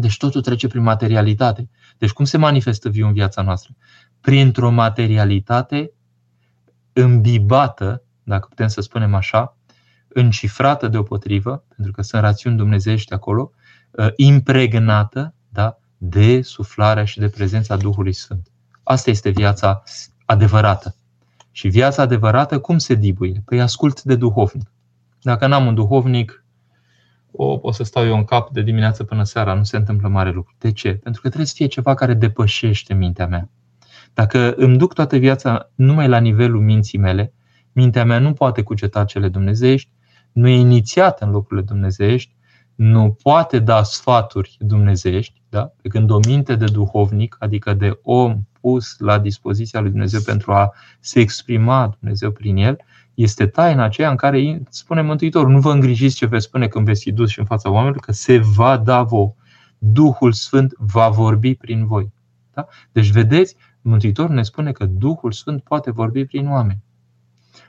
[0.00, 1.68] Deci totul trece prin materialitate.
[1.98, 3.74] Deci cum se manifestă viu în viața noastră?
[4.20, 5.92] Printr-o materialitate
[6.92, 9.56] îmbibată, dacă putem să spunem așa,
[10.08, 13.50] încifrată deopotrivă, pentru că sunt rațiuni dumnezeiești acolo,
[13.98, 18.48] ă, impregnată da, de suflarea și de prezența Duhului Sfânt.
[18.82, 19.82] Asta este viața
[20.24, 20.94] adevărată.
[21.50, 23.42] Și viața adevărată cum se dibuie?
[23.44, 24.70] Păi ascult de duhovnic.
[25.22, 26.44] Dacă n-am un duhovnic,
[27.40, 30.30] o, o să stau eu în cap de dimineață până seara, nu se întâmplă mare
[30.30, 30.54] lucru.
[30.58, 30.88] De ce?
[30.88, 33.48] Pentru că trebuie să fie ceva care depășește mintea mea.
[34.14, 37.32] Dacă îmi duc toată viața numai la nivelul minții mele,
[37.72, 39.90] mintea mea nu poate cuceta cele dumnezeiești,
[40.32, 42.36] nu e inițiat în locurile dumnezeiești,
[42.74, 45.72] nu poate da sfaturi dumnezeiești, da?
[45.82, 50.52] pe când o minte de duhovnic, adică de om pus la dispoziția lui Dumnezeu pentru
[50.52, 52.78] a se exprima Dumnezeu prin el,
[53.18, 57.02] este taina aceea în care spune Mântuitorul, nu vă îngrijiți ce veți spune când veți
[57.02, 59.34] fi dus și în fața oamenilor, că se va da vouă.
[59.78, 62.12] Duhul Sfânt va vorbi prin voi.
[62.54, 62.66] Da?
[62.92, 66.82] Deci, vedeți, Mântuitorul ne spune că Duhul Sfânt poate vorbi prin oameni.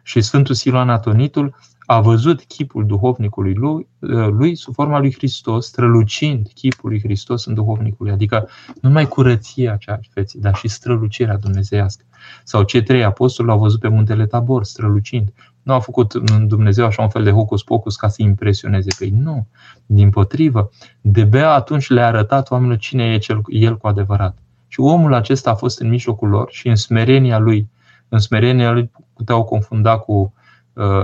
[0.04, 1.56] Și Sfântul Siloan Atonitul
[1.92, 3.88] a văzut chipul duhovnicului lui,
[4.30, 9.76] lui sub forma lui Hristos, strălucind chipul lui Hristos în duhovnicului, adică nu numai curăția
[9.76, 12.04] cea feții, dar și strălucirea dumnezeiască.
[12.44, 15.34] Sau cei trei apostoli l-au văzut pe muntele Tabor, strălucind.
[15.62, 16.14] Nu a făcut
[16.48, 19.14] Dumnezeu așa un fel de hocus-pocus ca să impresioneze pe ei.
[19.20, 19.48] Nu.
[19.86, 20.70] Din potrivă,
[21.02, 24.38] de bea atunci le-a arătat oamenilor cine e cel, el cu adevărat.
[24.68, 27.70] Și omul acesta a fost în mijlocul lor și în smerenia lui,
[28.10, 30.30] în smerenia lui puteau confunda cu uh,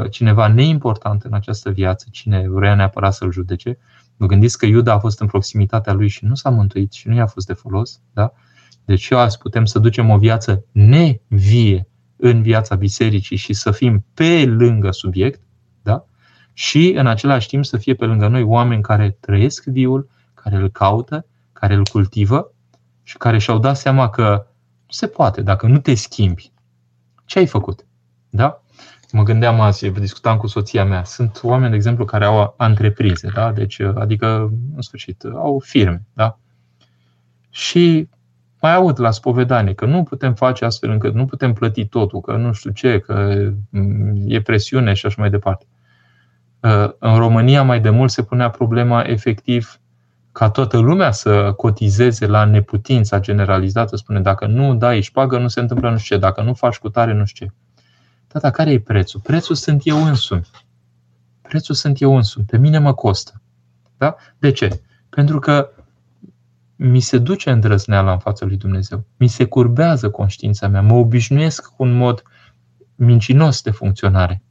[0.10, 3.78] cineva neimportant în această viață, cine vrea neapărat să-l judece.
[4.18, 7.16] Vă gândiți că Iuda a fost în proximitatea lui și nu s-a mântuit și nu
[7.16, 8.02] i-a fost de folos.
[8.14, 8.34] Da?
[8.86, 14.46] Deci azi putem să ducem o viață nevie în viața bisericii și să fim pe
[14.46, 15.42] lângă subiect,
[15.82, 16.06] da?
[16.54, 20.70] și în același timp să fie pe lângă noi oameni care trăiesc viul, care îl
[20.70, 22.52] caută, care îl cultivă
[23.04, 24.48] și care și-au dat seama că
[24.86, 26.52] nu se poate dacă nu te schimbi.
[27.26, 27.86] Ce ai făcut?
[28.30, 28.64] Da?
[29.16, 31.04] Mă gândeam azi, discutam cu soția mea.
[31.04, 33.52] Sunt oameni, de exemplu, care au antreprize, da?
[33.52, 36.06] deci, adică, în sfârșit, au firme.
[36.14, 36.38] Da?
[37.50, 38.10] Și
[38.62, 42.36] mai aud la spovedanie că nu putem face astfel încât nu putem plăti totul, că
[42.36, 45.66] nu știu ce, că mm, e presiune și așa mai departe.
[46.60, 49.80] Uh, în România mai de mult se punea problema efectiv
[50.32, 55.60] ca toată lumea să cotizeze la neputința generalizată, spune dacă nu dai șpagă, nu se
[55.60, 57.54] întâmplă nu știu ce, dacă nu faci cu tare, nu știu ce.
[58.36, 59.20] Tata, care e prețul?
[59.20, 60.48] Prețul sunt eu însumi.
[61.42, 62.46] Prețul sunt eu însumi.
[62.46, 63.42] Pe mine mă costă.
[63.98, 64.16] Da?
[64.38, 64.82] De ce?
[65.10, 65.70] Pentru că
[66.76, 69.06] mi se duce îndrăzneala în fața lui Dumnezeu.
[69.18, 70.82] Mi se curbează conștiința mea.
[70.82, 72.24] Mă obișnuiesc cu un mod
[72.96, 74.44] mincinos de funcționare.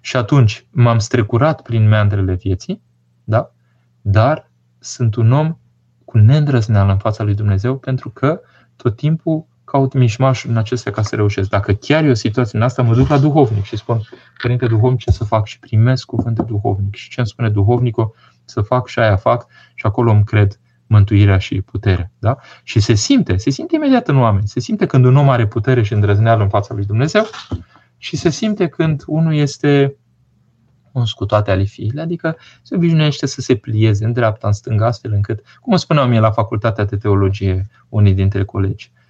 [0.00, 2.82] Și atunci m-am strecurat prin meandrele vieții,
[3.24, 3.52] da?
[4.00, 5.58] dar sunt un om
[6.04, 8.40] cu neîndrăzneală în fața lui Dumnezeu pentru că
[8.76, 11.48] tot timpul caut mișmaș în acestea ca să reușesc.
[11.48, 14.00] Dacă chiar e o situație în asta, mă duc la duhovnic și spun,
[14.42, 15.46] Părinte Duhovnic, ce să fac?
[15.46, 16.94] Și primesc cuvânt de duhovnic.
[16.94, 21.38] Și ce îmi spune duhovnicul, să fac și aia fac și acolo îmi cred mântuirea
[21.38, 22.10] și puterea.
[22.18, 22.36] Da?
[22.62, 24.48] Și se simte, se simte imediat în oameni.
[24.48, 27.24] Se simte când un om are putere și îndrăzneală în fața lui Dumnezeu
[27.96, 29.96] și se simte când unul este
[30.92, 34.86] uns cu toate ale fiile, adică se obișnuiește să se plieze în dreapta, în stânga,
[34.86, 39.05] astfel încât, cum spuneam mie la facultatea de teologie, unii dintre colegi, uh, uh,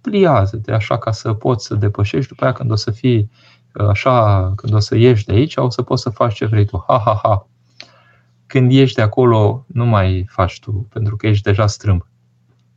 [0.00, 3.30] pliază-te așa ca să poți să depășești, după aia când o să fii
[3.74, 6.64] uh, așa, când o să ieși de aici, o să poți să faci ce vrei
[6.64, 6.84] tu.
[6.86, 7.46] Ha, ha, ha.
[8.46, 12.06] Când ești de acolo, nu mai faci tu, pentru că ești deja strâmb.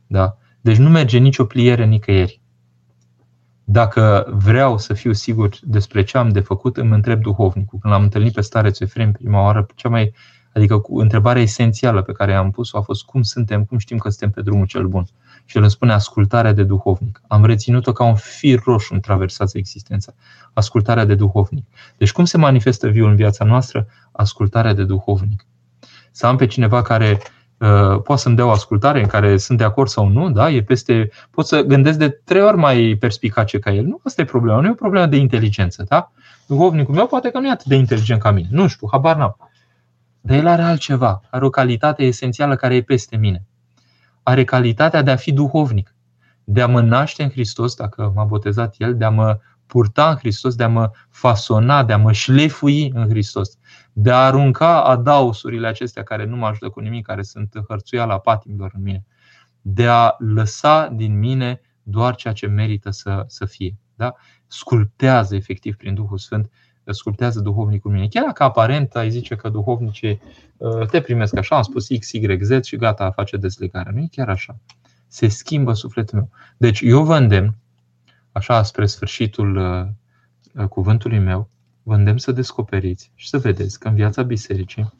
[0.06, 0.36] Da?
[0.60, 2.40] Deci nu merge nicio pliere nicăieri.
[3.64, 7.78] Dacă vreau să fiu sigur despre ce am de făcut, îmi întreb duhovnicul.
[7.78, 10.14] Când l-am întâlnit pe stareț Efrem prima oară, cea mai,
[10.56, 14.08] adică cu întrebarea esențială pe care am pus-o a fost cum suntem, cum știm că
[14.08, 15.06] suntem pe drumul cel bun.
[15.44, 17.22] Și el îmi spune ascultarea de duhovnic.
[17.26, 20.12] Am reținut-o ca un fir roșu în traversați existența.
[20.52, 21.64] Ascultarea de duhovnic.
[21.96, 23.86] Deci cum se manifestă viul în viața noastră?
[24.12, 25.46] Ascultarea de duhovnic.
[26.10, 27.20] Să am pe cineva care
[27.58, 30.50] Uh, poate să-mi dea o ascultare în care sunt de acord sau nu, da?
[30.50, 33.84] E peste, pot să gândesc de trei ori mai perspicace ca el.
[33.84, 36.12] Nu asta e problema, nu e o problemă de inteligență, da?
[36.46, 38.48] Duhovnicul meu poate că nu e atât de inteligent ca mine.
[38.50, 39.36] Nu știu, habar n-am.
[40.26, 43.46] Dar el are altceva, are o calitate esențială care e peste mine.
[44.22, 45.94] Are calitatea de a fi duhovnic.
[46.48, 50.16] de a mă naște în Hristos, dacă m-a botezat El, de a mă purta în
[50.16, 53.58] Hristos, de a mă fasona, de a mă șlefui în Hristos,
[53.92, 58.72] de a arunca adausurile acestea care nu mă ajută cu nimic, care sunt hărțuiala patimilor
[58.74, 59.04] în mine,
[59.60, 63.76] de a lăsa din mine doar ceea ce merită să, să fie.
[63.94, 64.14] Da?
[64.46, 66.50] Sculptează efectiv prin Duhul Sfânt,
[66.92, 68.08] sculptează duhovnicul mine.
[68.08, 70.20] Chiar dacă aparent ai zice că duhovnicii
[70.56, 73.92] uh, te primesc așa, am spus X, Y, Z și gata, face deslegarea.
[73.92, 74.56] Nu e chiar așa.
[75.06, 76.30] Se schimbă sufletul meu.
[76.56, 77.54] Deci eu vă îndemn,
[78.32, 81.48] așa spre sfârșitul uh, cuvântului meu,
[81.82, 84.92] vă îndemn să descoperiți și să vedeți că în viața bisericii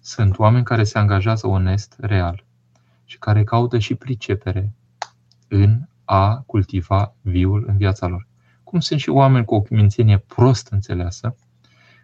[0.00, 2.44] sunt oameni care se angajează onest, real
[3.04, 4.72] și care caută și pricepere
[5.48, 8.26] în a cultiva viul în viața lor.
[8.72, 11.36] Cum sunt și oameni cu o mințenie prost înțeleasă,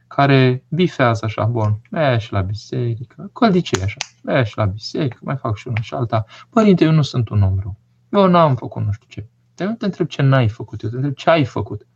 [0.07, 5.69] care bifează așa, bun, mergi la biserică, coldicei așa, mergi la biserică, mai fac și
[5.69, 6.25] una și alta.
[6.51, 7.77] Părinte, eu nu sunt un om rău.
[8.09, 9.27] Eu n-am făcut nu știu ce.
[9.55, 11.87] Dar nu te întreb ce n-ai făcut, eu te întreb ce ai făcut.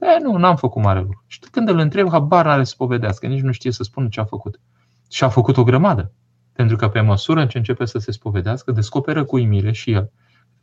[0.00, 1.24] E, nu, n-am făcut mare lucru.
[1.26, 4.24] Și când îl întreb, habar n-are să povedească, nici nu știe să spună ce a
[4.24, 4.60] făcut.
[5.10, 6.12] Și a făcut o grămadă.
[6.52, 10.10] Pentru că pe măsură ce începe să se spovedească, descoperă cu imire și el.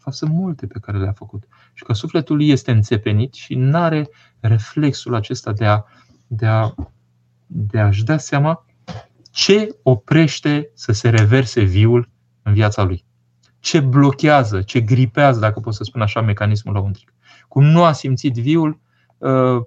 [0.05, 1.43] De fapt, sunt multe pe care le-a făcut.
[1.73, 5.83] Și că sufletul lui este înțepenit și nu are reflexul acesta de, a,
[6.27, 6.73] de, a,
[7.47, 8.65] de a-și da seama
[9.31, 12.09] ce oprește să se reverse viul
[12.43, 13.05] în viața lui.
[13.59, 17.13] Ce blochează, ce gripează, dacă pot să spun așa, mecanismul lăuntric.
[17.47, 18.79] Cum nu a simțit viul,
[19.17, 19.61] uh,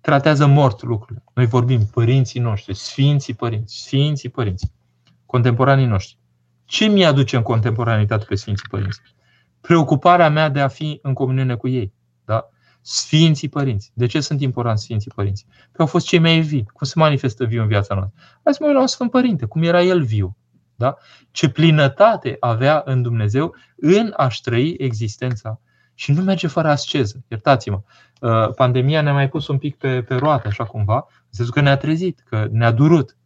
[0.00, 1.24] tratează mort lucrurile.
[1.34, 4.72] Noi vorbim părinții noștri, sfinții părinți, sfinții părinți
[5.26, 6.18] contemporanii noștri.
[6.64, 9.00] Ce mi aduce în contemporanitate pe Sfinții Părinți?
[9.60, 11.92] Preocuparea mea de a fi în comuniune cu ei.
[12.24, 12.48] Da?
[12.80, 13.92] Sfinții Părinți.
[13.94, 15.46] De ce sunt importanți Sfinții Părinți?
[15.72, 16.66] Că au fost cei mai vii.
[16.72, 18.20] Cum se manifestă viu în viața noastră?
[18.44, 20.36] Hai să mă uit la un Sfânt Părinte, cum era el viu.
[20.76, 20.96] Da?
[21.30, 25.60] Ce plinătate avea în Dumnezeu în a-și trăi existența.
[25.94, 27.24] Și nu merge fără asceză.
[27.28, 27.82] Iertați-mă.
[28.20, 31.60] Uh, pandemia ne-a mai pus un pic pe, pe roată, așa cumva, în sensul că
[31.60, 33.16] ne-a trezit, că ne-a durut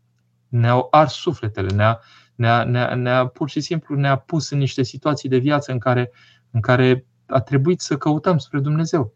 [0.52, 2.00] ne-au ars sufletele, ne-a,
[2.34, 6.10] ne-a, ne-a, ne-a pur și simplu ne-a pus în niște situații de viață în care,
[6.50, 9.14] în care a trebuit să căutăm spre Dumnezeu.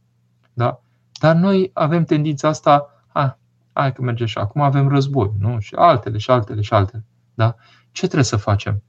[0.52, 0.80] Da?
[1.20, 3.38] Dar noi avem tendința asta, a,
[3.72, 5.58] hai că merge și acum avem război, nu?
[5.60, 7.04] Și altele, și altele, și altele.
[7.34, 7.56] Da?
[7.92, 8.82] Ce trebuie să facem?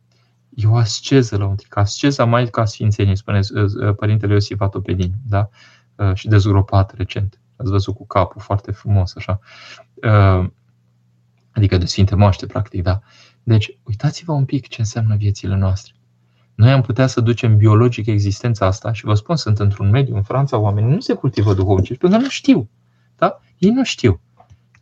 [0.55, 1.77] E o asceză la un tric.
[1.77, 5.49] Asceza mai ca sfințenie, spune uh, Părintele Iosif Atopedin, da?
[5.95, 7.39] Uh, și dezgropat recent.
[7.55, 9.39] Ați văzut cu capul foarte frumos, așa.
[9.93, 10.49] Uh,
[11.51, 12.99] adică de Sfinte Moaște, practic, da.
[13.47, 15.93] Deci, uitați-vă un pic ce înseamnă viețile noastre.
[16.55, 20.23] Noi am putea să ducem biologic existența asta și vă spun, sunt într-un mediu în
[20.23, 22.69] Franța, oamenii nu se cultivă duhovnici, pentru că nu știu.
[23.15, 23.39] Da?
[23.57, 24.21] Ei nu știu.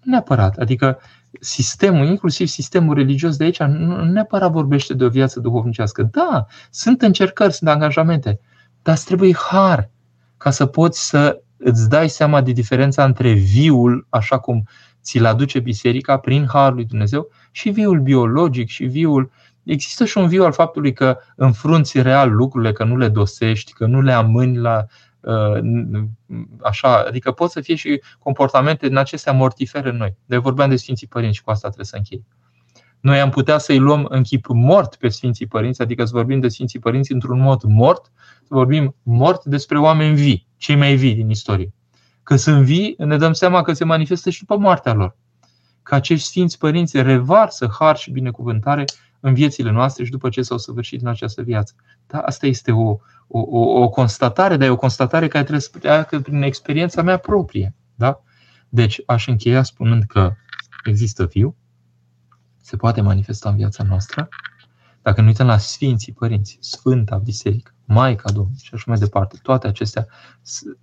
[0.04, 0.58] Nu neapărat.
[0.58, 1.00] Adică
[1.40, 6.04] sistemul, inclusiv sistemul religios de aici, nu neapărat vorbește de o viață duhovnicească.
[6.04, 8.40] Da, sunt încercări, sunt angajamente,
[8.82, 9.90] dar îți trebuie har
[10.38, 14.68] ca să poți să îți dai seama de diferența între viul, așa cum
[15.06, 19.32] ți-l aduce biserica prin harul lui Dumnezeu și viul biologic și viul
[19.66, 23.86] Există și un viu al faptului că înfrunți real lucrurile, că nu le dosești, că
[23.86, 24.86] nu le amâni la
[25.20, 26.04] uh,
[26.62, 30.16] așa, adică pot să fie și comportamente din acestea mortifere în noi.
[30.26, 32.26] De vorbeam de Sfinții Părinți și cu asta trebuie să închei.
[33.00, 36.48] Noi am putea să-i luăm în chip mort pe Sfinții Părinți, adică să vorbim de
[36.48, 41.30] Sfinții Părinți într-un mod mort, să vorbim mort despre oameni vii, cei mai vii din
[41.30, 41.75] istorie
[42.26, 45.18] că sunt vii, ne dăm seama că se manifestă și după moartea lor.
[45.84, 48.86] Că acești Sfinți Părinți revarsă har și binecuvântare
[49.20, 51.74] în viețile noastre și după ce s-au săvârșit în această viață.
[52.08, 52.90] Da, asta este o,
[53.28, 57.18] o, o, o constatare, dar e o constatare care trebuie să treacă prin experiența mea
[57.18, 57.74] proprie.
[57.96, 58.22] Da?
[58.70, 60.34] Deci aș încheia spunând că
[60.84, 61.56] există viu,
[62.62, 64.30] se poate manifesta în viața noastră.
[65.02, 69.38] Dacă ne uităm la Sfinții Părinți, Sfânta Biserică, Maica Domnului și așa mai departe.
[69.42, 70.08] Toate acestea,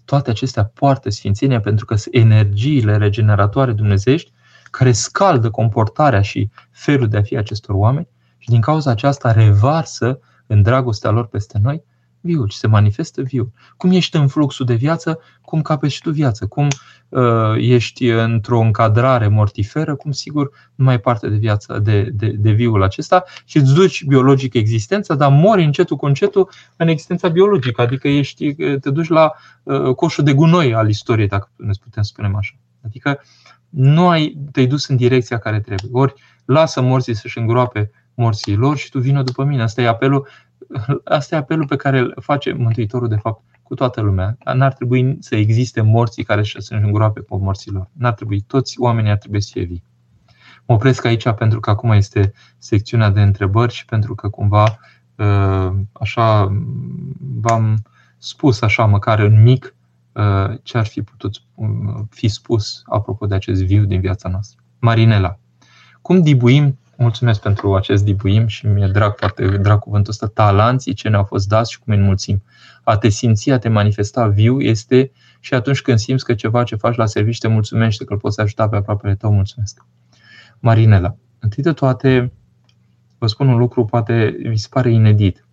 [0.05, 4.33] toate acestea poartă sfințenia pentru că sunt energiile regeneratoare dumnezești
[4.71, 10.21] care scaldă comportarea și felul de a fi acestor oameni și din cauza aceasta revarsă
[10.47, 11.83] în dragostea lor peste noi
[12.23, 13.51] viul și se manifestă viul.
[13.77, 16.47] Cum ești în fluxul de viață, cum capeți și tu viață.
[16.47, 16.69] Cum
[17.09, 22.29] uh, ești într-o încadrare mortiferă, cum sigur nu mai e parte de viață, de, de,
[22.29, 27.29] de viul acesta și îți duci biologic existența, dar mori încetul cu încetul în existența
[27.29, 27.83] biologică.
[27.83, 29.33] Adică ești, te duci la
[29.63, 32.55] uh, coșul de gunoi al istoriei, dacă ne putem spune așa.
[32.85, 33.21] Adică
[33.69, 35.91] nu ai, te-ai dus în direcția care trebuie.
[35.93, 39.63] Ori lasă morții să-și îngroape morții lor și tu vină după mine.
[39.63, 40.29] Asta e apelul
[41.05, 44.37] Asta e apelul pe care îl face Mântuitorul, de fapt, cu toată lumea.
[44.55, 47.89] N-ar trebui să existe morții care să îngroape pe morților.
[47.93, 48.41] N-ar trebui.
[48.41, 49.85] Toți oamenii ar trebui să fie vii.
[50.67, 54.79] Mă opresc aici pentru că acum este secțiunea de întrebări și pentru că cumva
[55.19, 56.57] ă, așa
[57.41, 57.83] v-am
[58.19, 59.75] spus așa, măcar în mic,
[60.13, 61.69] uh, ce ar fi putut uh,
[62.11, 64.63] fi spus apropo de acest viu din viața noastră.
[64.79, 65.39] Marinela.
[66.03, 71.09] Cum dibuim, mulțumesc pentru acest dibuim și mi-e drag, foarte drag cuvântul ăsta, talanții ce
[71.09, 72.43] ne-au fost dați și cum îi înmulțim.
[72.85, 75.11] A te simți, a te manifesta viu este
[75.41, 78.41] și atunci când simți că ceva ce faci la serviciu te mulțumește, că îl poți
[78.41, 79.85] ajuta pe aproapele tău, mulțumesc.
[80.59, 81.17] Marinela.
[81.39, 82.33] Întâi de toate,
[83.19, 85.47] vă spun un lucru, poate vi se pare inedit.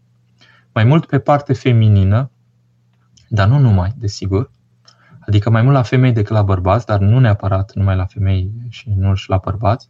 [0.73, 2.31] Mai mult pe parte feminină,
[3.27, 4.51] dar nu numai, desigur,
[5.19, 8.93] adică mai mult la femei decât la bărbați, dar nu neapărat numai la femei și
[8.97, 9.89] nu și la bărbați,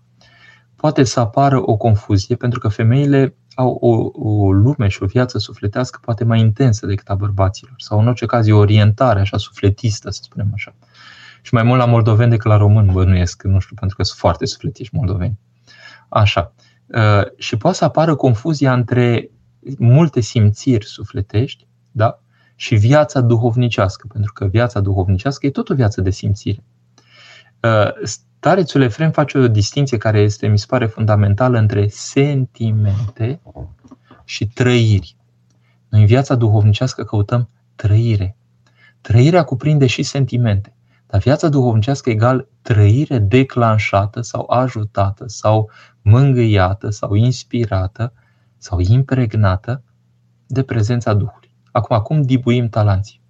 [0.80, 5.38] poate să apară o confuzie pentru că femeile au o, o lume și o viață
[5.38, 9.38] sufletească poate mai intensă decât a bărbaților sau în orice caz e o orientare așa
[9.38, 10.76] sufletistă, să spunem așa.
[11.42, 14.46] Și mai mult la moldoveni decât la români bănuiesc, nu știu, pentru că sunt foarte
[14.46, 15.40] sufletiști moldoveni.
[16.10, 16.54] Așa.
[16.88, 19.30] Uh, și poate să apară confuzia între
[19.78, 22.22] multe simțiri sufletești, da?
[22.56, 26.64] Și viața duhovnicească, pentru că viața duhovnicească e tot o viață de simțire.
[27.64, 28.10] Uh,
[28.42, 33.42] Starețul Efrem face o distinție care este, mi se pare, fundamentală între sentimente
[34.24, 35.16] și trăiri.
[35.90, 38.38] Noi în viața duhovnicească căutăm trăire.
[39.02, 40.74] Trăirea cuprinde și sentimente.
[41.08, 45.70] Dar viața duhovnicească egal trăire declanșată sau ajutată sau
[46.02, 48.14] mângâiată sau inspirată
[48.58, 49.84] sau impregnată
[50.48, 51.56] de prezența Duhului.
[51.72, 53.22] Acum, cum dibuim talanții?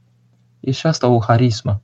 [0.60, 1.82] E și asta o harismă.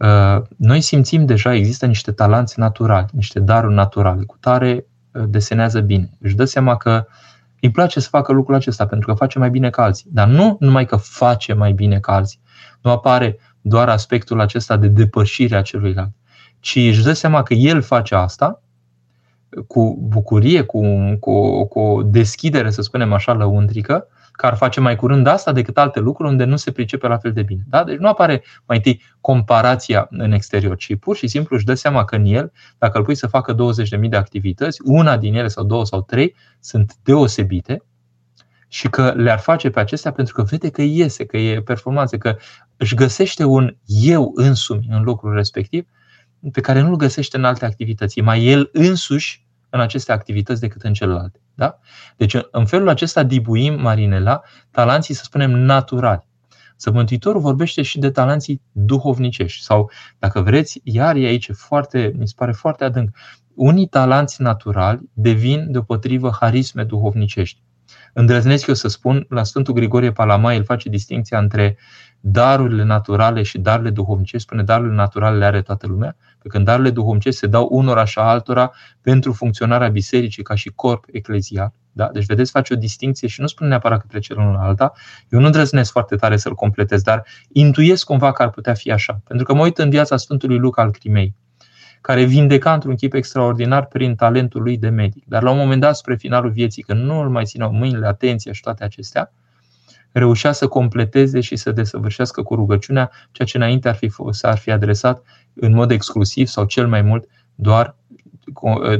[0.00, 5.80] Uh, noi simțim deja, există niște talanți naturali, niște daruri naturale, cu tare uh, desenează
[5.80, 6.10] bine.
[6.20, 7.06] Își dă seama că
[7.60, 10.10] îi place să facă lucrul acesta pentru că face mai bine ca alții.
[10.12, 12.40] Dar nu numai că face mai bine ca alții.
[12.82, 16.10] Nu apare doar aspectul acesta de depășire a celuilalt,
[16.60, 18.62] ci își dă seama că el face asta
[19.66, 20.80] cu bucurie, cu,
[21.20, 24.06] cu, cu o deschidere, să spunem așa, lăuntrică,
[24.40, 27.32] că ar face mai curând asta decât alte lucruri unde nu se pricepe la fel
[27.32, 27.60] de bine.
[27.68, 27.84] Da?
[27.84, 32.04] Deci nu apare mai întâi comparația în exterior, ci pur și simplu își dă seama
[32.04, 35.64] că în el, dacă îl pui să facă 20.000 de activități, una din ele sau
[35.64, 37.82] două sau trei sunt deosebite
[38.68, 42.36] și că le-ar face pe acestea pentru că vede că iese, că e performanță, că
[42.76, 45.86] își găsește un eu însumi în lucrul respectiv
[46.52, 48.18] pe care nu-l găsește în alte activități.
[48.18, 51.39] E mai el însuși în aceste activități decât în celelalte.
[51.60, 51.78] Da?
[52.16, 56.28] Deci în felul acesta dibuim, Marinela, talanții, să spunem, naturali.
[56.76, 59.62] Să Mântuitorul vorbește și de talanții duhovnicești.
[59.62, 63.16] Sau, dacă vreți, iar e aici foarte, mi se pare foarte adânc.
[63.54, 67.62] Unii talanți naturali devin deopotrivă harisme duhovnicești.
[68.12, 71.78] Îndrăznesc eu să spun, la Sfântul Grigorie Palama, el face distinția între
[72.20, 74.46] darurile naturale și darurile duhovnicești.
[74.46, 78.18] Spune, darurile naturale le are toată lumea, pe când darurile duhovnicești se dau unora și
[78.18, 81.72] altora pentru funcționarea bisericii ca și corp eclezial.
[81.92, 82.08] Da?
[82.12, 84.92] Deci, vedeți, face o distinție și nu spune neapărat către cel unul alta.
[85.28, 89.20] Eu nu îndrăznesc foarte tare să-l completez, dar intuiesc cumva că ar putea fi așa.
[89.24, 91.34] Pentru că mă uit în viața Sfântului Luca al Crimei
[92.00, 95.24] care vindeca într-un chip extraordinar prin talentul lui de medic.
[95.26, 98.52] Dar la un moment dat, spre finalul vieții, când nu îl mai țineau mâinile, atenția
[98.52, 99.32] și toate acestea,
[100.12, 104.70] reușea să completeze și să desăvârșească cu rugăciunea ceea ce înainte ar fi, s-ar fi
[104.70, 105.22] adresat
[105.54, 107.96] în mod exclusiv sau cel mai mult doar,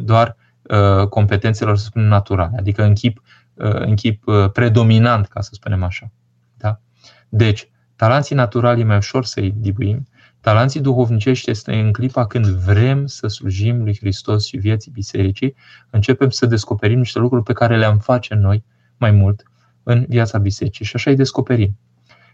[0.03, 3.23] doar uh, competențelor, să spunem, naturale, adică în chip,
[3.55, 6.11] uh, în chip uh, predominant, ca să spunem așa.
[6.57, 6.81] Da?
[7.29, 10.07] Deci, talanții naturali e mai ușor să-i dibuim,
[10.41, 15.55] Talanții duhovnicești este în clipa când vrem să slujim lui Hristos și vieții bisericii,
[15.91, 18.65] începem să descoperim niște lucruri pe care le-am face noi
[18.97, 19.50] mai mult
[19.91, 21.79] în viața bisericii și așa îi descoperim.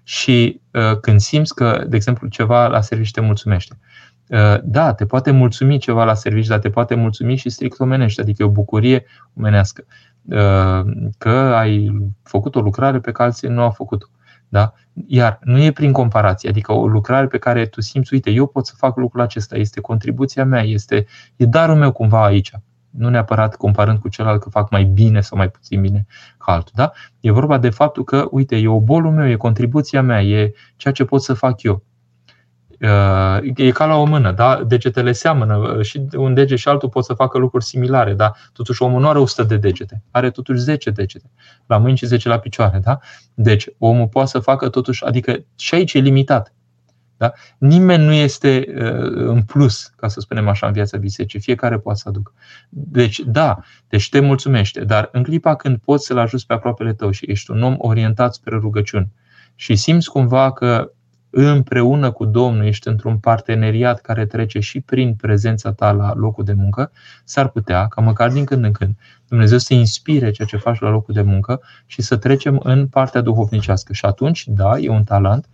[0.03, 3.79] Și uh, când simți că, de exemplu, ceva la serviciu te mulțumește,
[4.29, 8.21] uh, da, te poate mulțumi ceva la serviciu, dar te poate mulțumi și strict omenește,
[8.21, 9.85] adică e o bucurie omenească
[10.23, 10.81] uh,
[11.19, 11.93] că ai
[12.23, 14.07] făcut o lucrare pe care alții nu au făcut-o.
[14.49, 14.73] Da?
[15.07, 18.67] Iar nu e prin comparație, adică o lucrare pe care tu simți, uite, eu pot
[18.67, 22.53] să fac lucrul acesta, este contribuția mea, este, e darul meu cumva aici.
[22.97, 26.07] Nu neapărat comparând cu celălalt că fac mai bine sau mai puțin bine
[26.39, 26.73] ca altul.
[26.75, 26.93] Da?
[27.21, 31.05] E vorba de faptul că, uite, e obolul meu, e contribuția mea, e ceea ce
[31.05, 31.85] pot să fac eu.
[32.81, 34.63] Uh, e ca la o mână, da?
[34.67, 38.83] degetele seamănă uh, și un deget și altul pot să facă lucruri similare, dar totuși
[38.83, 41.31] omul nu are 100 de degete, are totuși 10 degete,
[41.67, 42.79] la mâini și 10 la picioare.
[42.79, 42.99] Da?
[43.35, 46.55] Deci omul poate să facă totuși, adică și aici e limitat.
[47.17, 47.33] Da?
[47.59, 51.41] Nimeni nu este uh, în plus, ca să spunem așa, în viața bisericii.
[51.41, 52.33] Fiecare poate să aducă.
[52.69, 53.59] Deci, da,
[53.89, 57.51] deci te mulțumește, dar în clipa când poți să-l ajuți pe aproapele tău și ești
[57.51, 59.13] un om orientat spre rugăciuni
[59.55, 60.91] și simți cumva că
[61.31, 66.53] împreună cu Domnul, ești într-un parteneriat care trece și prin prezența ta la locul de
[66.53, 66.91] muncă,
[67.25, 68.95] s-ar putea ca măcar din când în când
[69.29, 73.21] Dumnezeu să inspire ceea ce faci la locul de muncă și să trecem în partea
[73.21, 73.93] duhovnicească.
[73.93, 75.49] Și atunci, da, e un talent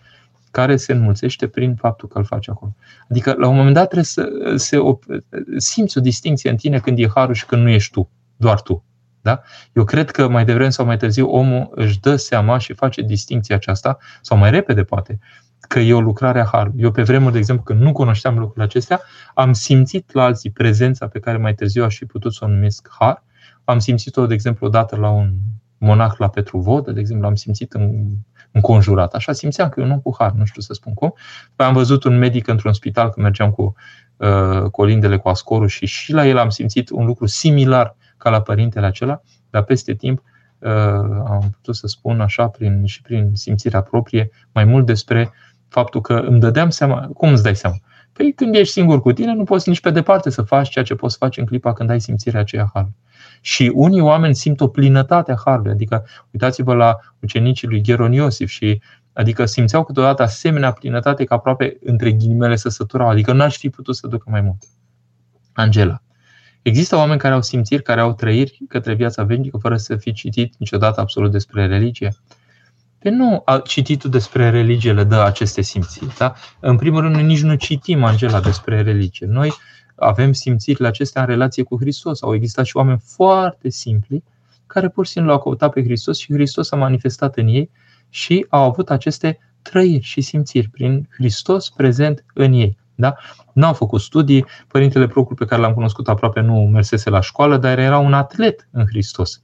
[0.52, 2.74] care se înmulțește prin faptul că îl faci acolo.
[3.10, 5.22] Adică, la un moment dat, trebuie să se op-
[5.56, 8.84] simți o distinție în tine când e harul și când nu ești tu, doar tu.
[9.22, 9.42] Da?
[9.72, 13.56] Eu cred că mai devreme sau mai târziu omul își dă seama și face distinția
[13.56, 15.18] aceasta, sau mai repede poate,
[15.60, 16.82] că e o lucrare a harului.
[16.82, 19.00] Eu pe vremuri, de exemplu, când nu cunoșteam lucrurile acestea,
[19.34, 22.88] am simțit la alții prezența pe care mai târziu aș fi putut să o numesc
[22.98, 23.24] har.
[23.64, 25.32] Am simțit-o, de exemplu, odată la un
[25.82, 28.04] monah la Vodă, de exemplu, am simțit în,
[28.50, 29.14] înconjurat.
[29.14, 31.14] Așa simțeam că e un om cu har, nu știu să spun cum.
[31.56, 33.74] Am văzut un medic într-un spital când mergeam cu
[34.16, 38.42] uh, colindele cu ascorul și și la el am simțit un lucru similar ca la
[38.42, 40.22] părintele acela, dar peste timp
[40.58, 40.70] uh,
[41.26, 45.32] am putut să spun așa prin, și prin simțirea proprie mai mult despre
[45.68, 47.76] faptul că îmi dădeam seama, cum îți dai seama?
[48.12, 50.94] Păi când ești singur cu tine, nu poți nici pe departe să faci ceea ce
[50.94, 52.88] poți face în clipa când ai simțirea aceea har.
[53.44, 58.48] Și unii oameni simt o plinătate a harului, adică uitați-vă la ucenicii lui Gheron Iosif
[58.48, 58.80] și
[59.12, 63.96] Adică simțeau câteodată asemenea plinătate că aproape între ghilimele să săturau, adică n-aș fi putut
[63.96, 64.62] să ducă mai mult.
[65.52, 66.02] Angela.
[66.62, 70.54] Există oameni care au simțiri, care au trăiri către viața veșnică fără să fi citit
[70.58, 72.14] niciodată absolut despre religie.
[72.98, 76.16] Pe nu cititul despre religie le dă aceste simțiri.
[76.18, 76.34] Da?
[76.60, 79.26] În primul rând, nici nu citim Angela despre religie.
[79.26, 79.52] Noi
[80.02, 82.22] avem simțirile acestea în relație cu Hristos.
[82.22, 84.24] Au existat și oameni foarte simpli
[84.66, 87.70] care pur și simplu l-au căutat pe Hristos și Hristos a manifestat în ei
[88.08, 92.78] și au avut aceste trăiri și simțiri prin Hristos prezent în ei.
[92.94, 93.14] Da?
[93.52, 97.56] Nu au făcut studii, părintele Procul pe care l-am cunoscut aproape nu mersese la școală,
[97.56, 99.42] dar era un atlet în Hristos.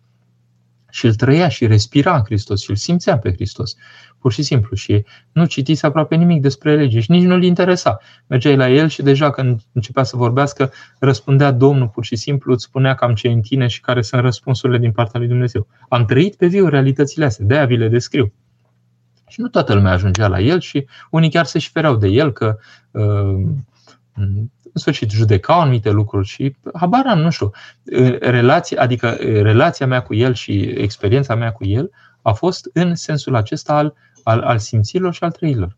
[0.90, 3.74] Și îl trăia și respira în Hristos și îl simțea pe Hristos.
[4.18, 4.76] Pur și simplu.
[4.76, 7.98] Și nu citise aproape nimic despre lege și nici nu-l interesa.
[8.26, 12.64] Mergeai la el și deja când începea să vorbească, răspundea Domnul pur și simplu, îți
[12.64, 15.66] spunea cam ce în tine și care sunt răspunsurile din partea lui Dumnezeu.
[15.88, 18.32] Am trăit pe viu realitățile astea, de-aia vi le descriu.
[19.28, 22.32] Și nu toată lumea ajungea la el și unii chiar se și șfereau de el
[22.32, 22.58] că
[22.90, 23.48] uh,
[24.72, 27.50] în sfârșit judecau anumite lucruri și habar am, nu știu,
[28.20, 31.90] relația, adică relația mea cu el și experiența mea cu el
[32.22, 35.76] a fost în sensul acesta al, al, al simțirilor și al trăilor.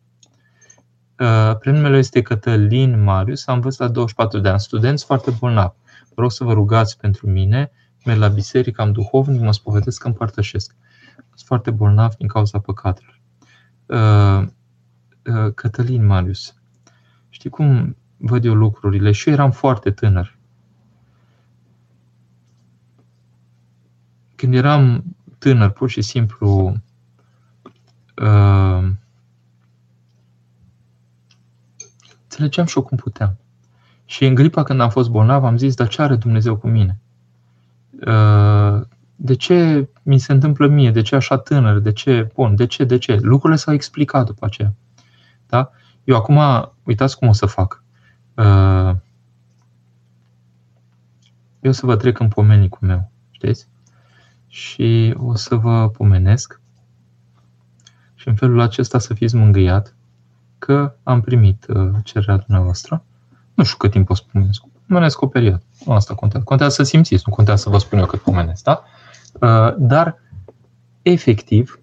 [1.19, 5.75] Uh, prenumele este Cătălin Marius, am văzut la 24 de ani, studenți foarte bolnav.
[6.15, 7.71] Vă rog să vă rugați pentru mine,
[8.05, 10.75] merg la biserică, am duhovnic, mă spovedesc, împărtășesc.
[11.17, 13.21] Sunt foarte bolnav din cauza păcatelor.
[13.87, 14.47] Uh,
[15.35, 16.55] uh, Cătălin Marius.
[17.29, 19.13] Știi cum văd eu lucrurile?
[19.13, 20.39] Și eu eram foarte tânăr.
[24.37, 25.05] Când eram
[25.39, 26.77] tânăr, pur și simplu,
[28.17, 28.89] uh,
[32.23, 33.39] înțelegeam și eu cum puteam.
[34.05, 37.01] Și în gripa când am fost bolnav, am zis, dar ce are Dumnezeu cu mine?
[38.07, 38.81] Uh,
[39.17, 42.85] de ce mi se întâmplă mie, de ce așa tânăr, de ce, bun, de ce,
[42.85, 43.19] de ce.
[43.21, 44.75] Lucrurile s-au explicat după aceea.
[45.47, 45.71] Da?
[46.05, 46.41] Eu acum,
[46.83, 47.80] uitați cum o să fac.
[48.41, 48.97] Uh,
[51.61, 53.69] eu o să vă trec în pomenicul meu, știți?
[54.49, 56.61] Și o să vă pomenesc
[58.15, 59.95] și în felul acesta să fiți mângâiat
[60.59, 63.05] că am primit uh, cererea dumneavoastră.
[63.55, 64.63] Nu știu cât timp o să pomenesc.
[64.87, 65.63] Pomenesc o perioadă.
[65.85, 66.45] Nu asta contează.
[66.45, 68.83] Contează să simțiți, nu contează să vă spun eu cât pomenesc, da?
[69.41, 70.19] Uh, dar,
[71.03, 71.81] efectiv,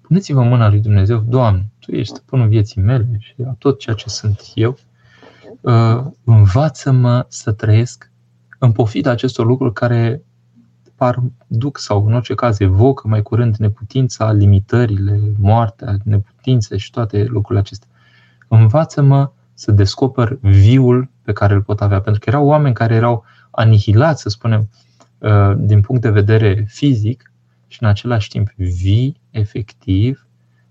[0.00, 4.08] puneți-vă mâna lui Dumnezeu, Doamne, Tu ești stăpânul vieții mele și a tot ceea ce
[4.08, 4.78] sunt eu, uh,
[6.24, 8.10] învață-mă să trăiesc
[8.58, 10.22] în pofida acestor lucruri care
[10.96, 17.24] par, duc sau în orice caz evocă mai curând neputința, limitările, moartea, neputințe și toate
[17.24, 17.88] lucrurile acestea.
[18.48, 22.00] Învață-mă să descoper viul pe care îl pot avea.
[22.00, 24.68] Pentru că erau oameni care erau anihilați, să spunem,
[25.18, 27.32] Uh, din punct de vedere fizic
[27.66, 30.26] și în același timp vii efectiv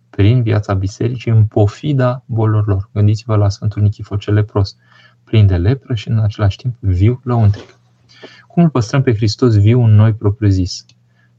[0.10, 2.89] prin viața bisericii în pofida bolilor lor.
[2.93, 4.78] Gândiți-vă la Sfântul Nichifor cel lepros,
[5.24, 7.78] plin de lepră și în același timp viu lăuntric.
[8.47, 10.86] Cum îl păstrăm pe Hristos viu în noi propriu-zis?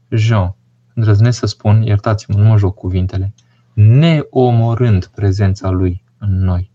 [0.09, 0.55] Jean,
[0.93, 3.33] îndrăznesc să spun, iertați-mă, nu mă joc cuvintele,
[3.73, 6.71] neomorând prezența Lui în noi.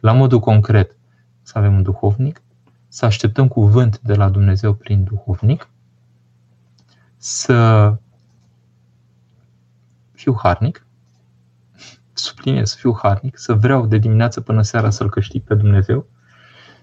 [0.00, 0.96] La modul concret,
[1.42, 2.40] să avem un duhovnic
[2.96, 5.68] să așteptăm cuvânt de la Dumnezeu prin duhovnic,
[7.16, 7.94] să
[10.12, 10.85] fiu harnic,
[12.18, 16.06] subliniez să fiu harnic, să vreau de dimineață până seara să-L câștig pe Dumnezeu,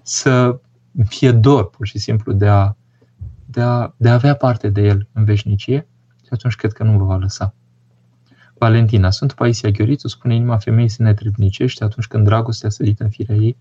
[0.02, 0.60] să
[1.08, 2.76] fie dor pur și simplu de a,
[3.46, 5.88] de a, de a avea parte de El în veșnicie
[6.22, 7.54] și atunci cred că nu vă va lăsa.
[8.58, 13.36] Valentina, Sfântul Paisia Gheorițu spune inima femeii se netrebnicește atunci când dragostea sădită în firea
[13.36, 13.58] ei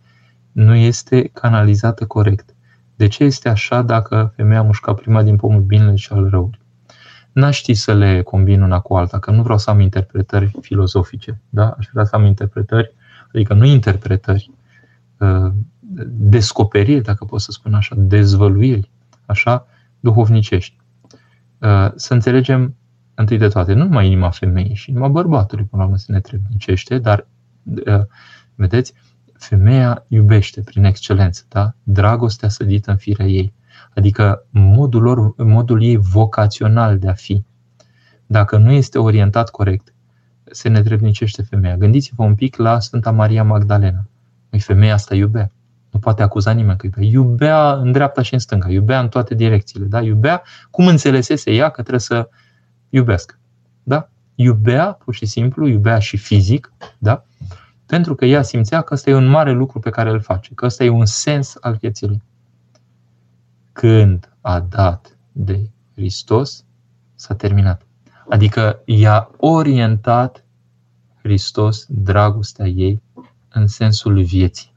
[0.53, 2.55] nu este canalizată corect.
[2.97, 6.61] De ce este așa dacă femeia mușca prima din pomul binele și al răului?
[7.33, 11.41] N-aș ști să le combin una cu alta, că nu vreau să am interpretări filozofice.
[11.49, 11.69] Da?
[11.79, 12.95] Aș vrea să am interpretări,
[13.35, 14.51] adică nu interpretări,
[15.19, 15.53] uh,
[16.07, 18.91] descoperiri, dacă pot să spun așa, dezvăluiri,
[19.27, 19.67] așa,
[20.01, 20.77] duhovnicești.
[21.59, 22.77] Uh, să înțelegem
[23.15, 26.99] întâi de toate, nu numai inima femeii și inima bărbatului, până la urmă, se netrebnicește,
[26.99, 27.27] dar,
[27.87, 28.01] uh,
[28.55, 28.95] vedeți,
[29.33, 31.75] femeia iubește prin excelență, da?
[31.83, 33.53] dragostea sădită în firea ei,
[33.95, 37.45] adică modul, lor, modul ei vocațional de a fi.
[38.27, 39.95] Dacă nu este orientat corect,
[40.45, 41.77] se netrebnicește femeia.
[41.77, 44.05] Gândiți-vă un pic la Sfânta Maria Magdalena.
[44.51, 45.51] Măi, femeia asta iubea.
[45.91, 47.05] Nu poate acuza nimeni că iubea.
[47.11, 49.87] Iubea în dreapta și în stânga, iubea în toate direcțiile.
[49.87, 50.03] Da?
[50.03, 52.29] Iubea cum înțelesese ea că trebuie să
[52.89, 53.39] iubească.
[53.83, 54.09] Da?
[54.35, 57.25] Iubea, pur și simplu, iubea și fizic, da?
[57.93, 60.67] pentru că ea simțea că ăsta e un mare lucru pe care îl face, că
[60.67, 62.23] ăsta e un sens al vieții lui.
[63.73, 66.65] Când a dat de Hristos,
[67.15, 67.87] s-a terminat.
[68.29, 70.45] Adică i-a orientat
[71.23, 73.03] Hristos dragostea ei
[73.49, 74.73] în sensul vieții.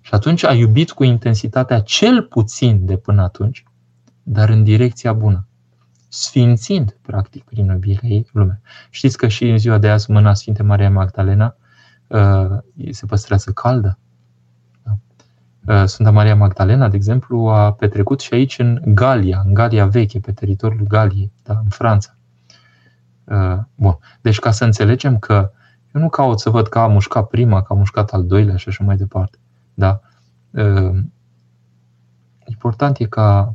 [0.00, 3.64] Și atunci a iubit cu intensitatea cel puțin de până atunci,
[4.22, 5.46] dar în direcția bună,
[6.08, 8.60] sfințind, practic, prin iubirea ei lumea.
[8.90, 11.56] Știți că și în ziua de azi mâna Sfinte Maria Magdalena
[12.06, 12.58] uh,
[12.90, 13.98] se păstrează caldă.
[15.64, 15.80] Da.
[15.80, 20.20] Uh, Sfânta Maria Magdalena, de exemplu, a petrecut și aici în Galia, în Galia veche,
[20.20, 22.16] pe teritoriul Galiei, da, în Franța.
[23.24, 23.98] Uh, bun.
[24.20, 25.52] Deci ca să înțelegem că
[25.94, 28.68] eu nu caut să văd că a mușcat prima, că a mușcat al doilea și
[28.68, 29.38] așa mai departe.
[29.74, 30.00] Da?
[32.44, 33.54] Important e ca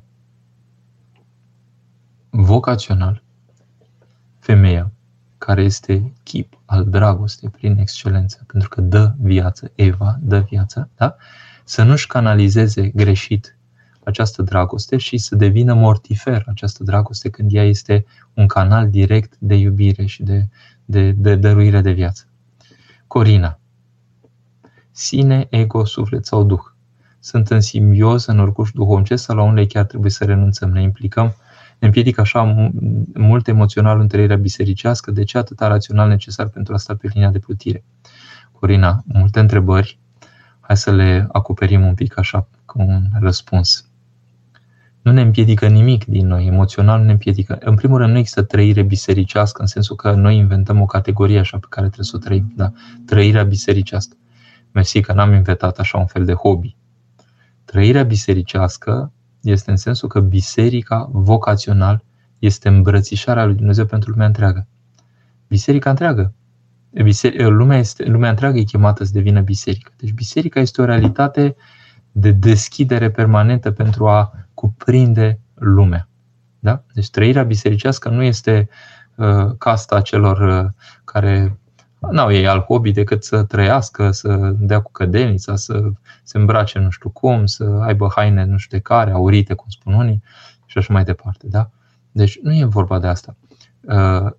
[2.29, 3.23] vocațional
[4.39, 4.91] femeia
[5.37, 11.15] care este chip al dragostei prin excelență, pentru că dă viață, Eva dă viață, da?
[11.67, 13.57] Să nu-și canalizeze greșit
[14.03, 19.55] această dragoste și să devină mortifer această dragoste când ea este un canal direct de
[19.55, 20.47] iubire și de,
[20.85, 22.27] de, de dăruire de viață.
[23.07, 23.59] Corina.
[24.91, 26.63] Sine, ego, suflet sau duh.
[27.19, 30.69] Sunt în simbioză, în orcuș duhovnicesc sau la unde chiar trebuie să renunțăm.
[30.69, 31.35] Ne implicăm
[31.79, 32.71] ne împiedică așa
[33.13, 37.39] mult emoțional întâlnirea bisericească, de ce atâta rațional necesar pentru a sta pe linia de
[37.39, 37.83] plutire?
[38.51, 39.99] Corina, multe întrebări,
[40.67, 43.89] hai să le acoperim un pic așa cu un răspuns.
[45.01, 47.57] Nu ne împiedică nimic din noi, emoțional nu ne împiedică.
[47.59, 51.57] În primul rând, nu există trăire bisericească, în sensul că noi inventăm o categorie așa
[51.57, 52.71] pe care trebuie să o trăim, da?
[53.05, 54.15] Trăirea bisericească.
[54.71, 56.75] Mersi că n-am inventat așa un fel de hobby.
[57.65, 59.11] Trăirea bisericească
[59.41, 62.03] este în sensul că biserica vocațional
[62.39, 64.67] este îmbrățișarea lui Dumnezeu pentru lumea întreagă.
[65.47, 66.33] Biserica întreagă.
[67.33, 69.91] Lumea, este, lumea întreagă e chemată să devină biserică.
[69.97, 71.55] Deci biserica este o realitate
[72.11, 76.07] de deschidere permanentă pentru a cuprinde lumea.
[76.59, 76.83] Da?
[76.93, 78.69] Deci trăirea bisericească nu este
[79.15, 80.71] uh, casta celor uh,
[81.03, 81.57] care
[81.99, 85.81] N-au ei alt hobby decât să trăiască, să dea cu cădenița, să
[86.23, 89.93] se îmbrace nu știu cum, să aibă haine nu știu de care, aurite, cum spun
[89.93, 90.23] unii,
[90.65, 91.47] și așa mai departe.
[91.49, 91.69] Da?
[92.11, 93.35] Deci nu e vorba de asta.
[93.81, 94.31] Uh,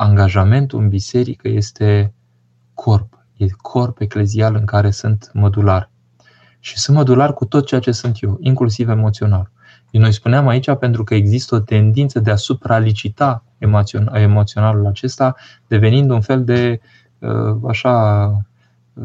[0.00, 2.14] angajamentul în biserică este
[2.74, 3.26] corp.
[3.36, 5.90] E corp eclezial în care sunt modular.
[6.58, 9.50] Și sunt modular cu tot ceea ce sunt eu, inclusiv emoțional.
[9.90, 13.44] Noi spuneam aici pentru că există o tendință de a supralicita
[14.12, 15.34] emoționalul acesta,
[15.66, 16.88] devenind un fel de uh,
[17.20, 18.26] Uh, așa
[18.94, 19.04] uh,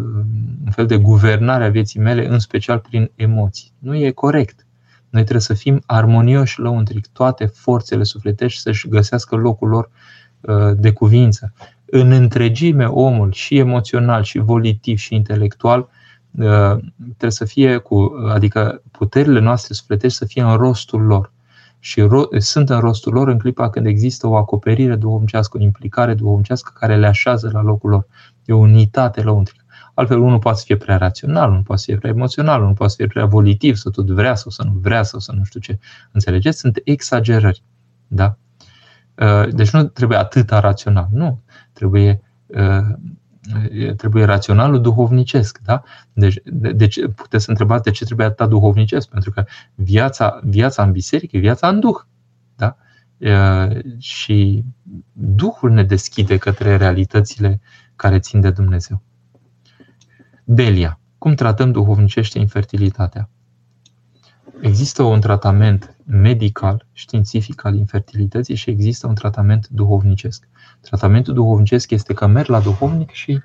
[0.65, 3.71] un fel de guvernare a vieții mele, în special prin emoții.
[3.79, 4.65] Nu e corect.
[5.09, 9.91] Noi trebuie să fim armonioși lăuntric, toate forțele sufletești să-și găsească locul lor uh,
[10.75, 11.53] de cuvință.
[11.85, 15.89] În întregime, omul, și emoțional, și volitiv, și intelectual,
[16.97, 21.33] trebuie să fie cu, adică puterile noastre sufletești să fie în rostul lor
[21.85, 26.13] și ro- sunt în rostul lor în clipa când există o acoperire duhovnicească, o implicare
[26.13, 28.07] duhovnicească care le așează la locul lor.
[28.45, 29.63] E o unitate lăuntrică.
[29.93, 32.91] Altfel, unul poate să fie prea rațional, unul poate să fie prea emoțional, unul poate
[32.91, 35.59] să fie prea volitiv, să tot vrea sau să nu vrea sau să nu știu
[35.59, 35.79] ce.
[36.11, 36.59] Înțelegeți?
[36.59, 37.63] Sunt exagerări.
[38.07, 38.37] Da?
[39.15, 41.07] Uh, deci nu trebuie atâta rațional.
[41.11, 41.41] Nu.
[41.73, 42.95] Trebuie uh,
[43.97, 45.59] trebuie raționalul duhovnicesc.
[45.63, 45.83] Da?
[46.13, 49.45] Deci, de, deci puteți să întrebați de ce trebuie atâta duhovnicesc, pentru că
[49.75, 51.97] viața, viața în biserică e viața în duh.
[52.55, 52.77] Da?
[53.97, 54.63] Și
[55.11, 57.61] Duhul ne deschide către realitățile
[57.95, 59.01] care țin de Dumnezeu.
[60.43, 60.99] Delia.
[61.17, 63.29] Cum tratăm duhovnicește infertilitatea?
[64.61, 70.47] Există un tratament medical, științific al infertilității și există un tratament duhovnicesc.
[70.81, 73.41] Tratamentul duhovnicesc este că merg la duhovnic și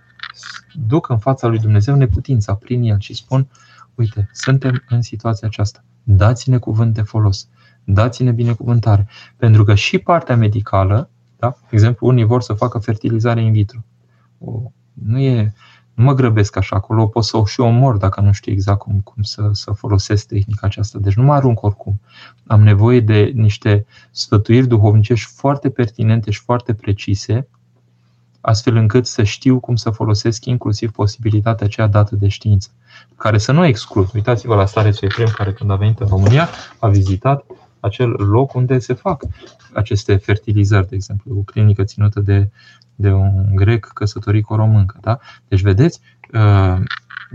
[0.73, 3.49] duc în fața lui Dumnezeu neputința prin el și spun,
[3.95, 7.49] uite, suntem în situația aceasta, dați-ne cuvânt de folos,
[7.85, 9.09] dați-ne binecuvântare.
[9.37, 11.49] Pentru că și partea medicală, da?
[11.61, 13.85] de exemplu, unii vor să facă fertilizare in vitro.
[14.39, 15.55] O, nu e
[16.01, 19.01] nu mă grăbesc așa acolo, pot să o și omor dacă nu știu exact cum,
[19.05, 20.99] cum să, să folosesc tehnica aceasta.
[20.99, 22.01] Deci nu mă arunc oricum.
[22.47, 27.47] Am nevoie de niște sfătuiri duhovnicești foarte pertinente și foarte precise,
[28.41, 32.71] astfel încât să știu cum să folosesc inclusiv posibilitatea aceea dată de știință,
[33.17, 34.11] care să nu exclud.
[34.15, 36.49] Uitați-vă la starețul Efrem, care când a venit în România
[36.79, 37.45] a vizitat
[37.81, 39.25] acel loc unde se fac
[39.73, 42.51] aceste fertilizări, de exemplu, o clinică ținută de
[43.01, 44.99] de un grec căsătorit cu o româncă.
[45.01, 45.19] Da?
[45.49, 46.01] Deci, vedeți,
[46.33, 46.81] uh,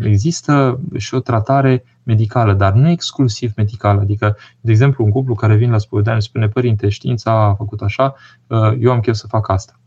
[0.02, 4.02] există și o tratare medicală, dar nu exclusiv medicală.
[4.02, 8.16] Adică, de exemplu, un cuplu care vine la spovedanie spune, părinte, știința a făcut așa,
[8.48, 9.80] uh, eu am chef să fac asta.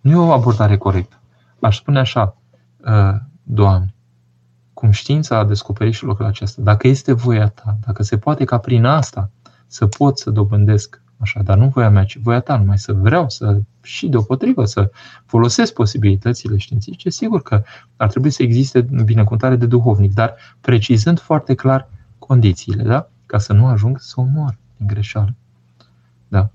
[0.00, 1.20] Nu e o abordare corectă.
[1.60, 2.36] Aș spune așa,
[2.84, 3.94] uh, Doamne,
[4.72, 8.58] cum știința a descoperit și locul acesta, dacă este voia ta, dacă se poate ca
[8.58, 9.30] prin asta
[9.66, 13.28] să pot să dobândesc Așa, dar nu voia mea, ci voia ta, numai să vreau
[13.28, 14.90] să și deopotrivă să
[15.26, 17.62] folosesc posibilitățile științifice, sigur că
[17.96, 23.08] ar trebui să existe binecuvântare de duhovnic, dar precizând foarte clar condițiile, da?
[23.26, 25.34] Ca să nu ajung să omor din greșeală.
[26.28, 26.50] Da.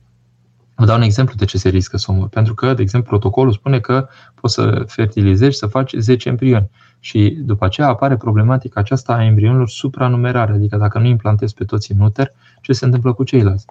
[0.75, 2.27] Vă dau un exemplu de ce se riscă să omor.
[2.27, 6.69] Pentru că, de exemplu, protocolul spune că poți să fertilizezi, să faci 10 embrioni.
[6.99, 11.91] Și după aceea apare problematica aceasta a embrionilor supranumerare, adică dacă nu implantezi pe toți
[11.91, 13.65] în uter, ce se întâmplă cu ceilalți?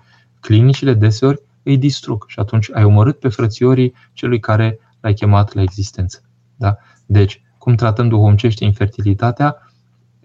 [0.46, 5.62] Clinicile deseori îi distrug și atunci ai omorât pe frățiorii celui care l-ai chemat la
[5.62, 6.22] existență.
[6.56, 6.76] Da?
[7.06, 9.56] Deci, cum tratăm duhovnicește infertilitatea,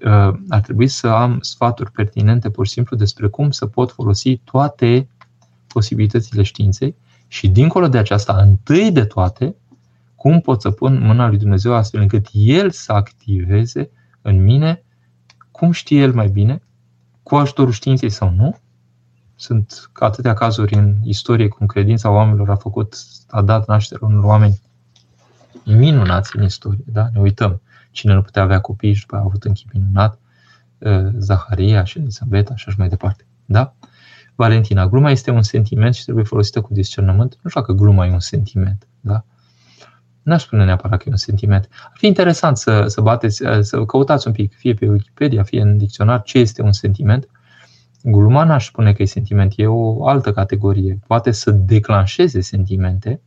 [0.05, 4.37] uh, ar trebui să am sfaturi pertinente pur și simplu despre cum să pot folosi
[4.37, 5.07] toate
[5.67, 6.95] posibilitățile științei
[7.27, 9.55] și dincolo de aceasta, întâi de toate,
[10.15, 13.89] cum pot să pun mâna lui Dumnezeu astfel încât El să activeze
[14.21, 14.83] în mine,
[15.51, 16.61] cum știe El mai bine,
[17.23, 18.55] cu ajutorul științei sau nu,
[19.41, 22.95] sunt atâtea cazuri în istorie cum credința oamenilor a făcut,
[23.27, 24.61] a dat naștere unor oameni
[25.65, 26.83] minunați în istorie.
[26.85, 27.09] Da?
[27.13, 27.61] Ne uităm.
[27.91, 30.19] Cine nu putea avea copii și după a avut un chip minunat,
[30.77, 33.25] uh, Zaharia și Elisabeta și așa mai departe.
[33.45, 33.73] Da?
[34.35, 37.37] Valentina, gluma este un sentiment și trebuie folosită cu discernământ.
[37.41, 38.87] Nu știu dacă gluma e un sentiment.
[38.99, 39.25] Da?
[40.21, 41.69] N-aș spune neapărat că e un sentiment.
[41.83, 45.77] Ar fi interesant să, să bateți, să căutați un pic, fie pe Wikipedia, fie în
[45.77, 47.27] dicționar, ce este un sentiment
[48.03, 50.99] Gluma n-aș spune că e sentiment, e o altă categorie.
[51.07, 53.21] Poate să declanșeze sentimente,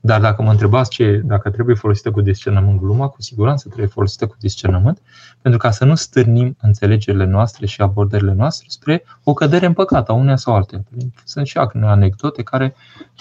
[0.00, 4.26] dar dacă mă întrebați ce, dacă trebuie folosită cu discernământ gluma, cu siguranță trebuie folosită
[4.26, 5.00] cu discernământ,
[5.40, 10.08] pentru ca să nu stârnim înțelegerile noastre și abordările noastre spre o cădere în păcat
[10.08, 10.82] a uneia sau altea.
[11.24, 12.74] Sunt și anecdote care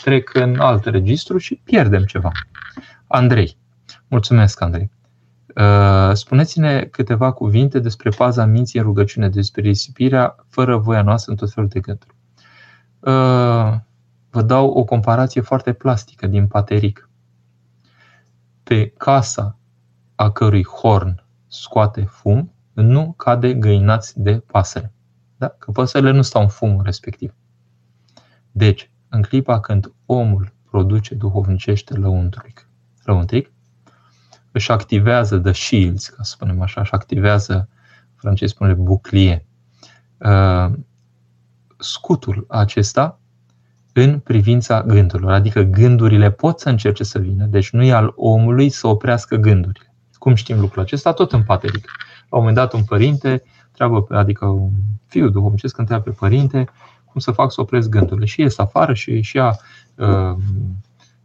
[0.04, 2.32] trec în alt registru și pierdem ceva.
[3.08, 3.58] Andrei.
[4.08, 4.92] Mulțumesc, Andrei.
[5.56, 11.38] Uh, spuneți-ne câteva cuvinte despre paza minții în rugăciune, despre risipirea fără voia noastră în
[11.38, 12.16] tot felul de gânduri.
[13.00, 13.80] Uh,
[14.30, 17.10] vă dau o comparație foarte plastică din Pateric.
[18.64, 19.60] Pe casa
[20.16, 24.94] a cărui horn scoate fum, nu cade găinați de pasăre.
[25.38, 25.48] Da?
[25.48, 27.34] Că păsările nu stau în fumul respectiv.
[28.52, 32.70] Deci, în clipa când omul produce duhovnicește lăuntric,
[33.04, 33.52] lăuntric
[34.52, 37.70] își activează the shields, ca să spunem așa, își activează,
[38.16, 39.46] francez spune buclie,
[40.18, 40.72] uh,
[41.78, 43.20] scutul acesta
[43.94, 45.32] în privința gândurilor.
[45.32, 49.94] Adică gândurile pot să încerce să vină, deci nu e al omului să oprească gândurile.
[50.14, 51.14] Cum știm lucrul acesta?
[51.14, 51.86] Tot în pateric.
[52.30, 54.72] La un moment dat un părinte, treabă, adică un
[55.08, 56.70] fiu duhovnicesc întreabă pe părinte
[57.06, 58.26] cum să fac să opresc gândurile.
[58.26, 59.60] Și ies afară și își ia
[59.96, 60.36] uh,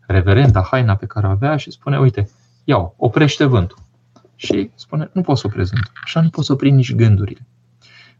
[0.07, 2.29] reverenda haina pe care o avea și spune, uite,
[2.69, 3.79] iau, oprește vântul.
[4.35, 5.93] Și spune, nu poți să oprezi vântul.
[6.05, 7.47] Așa nu poți opri nici gândurile.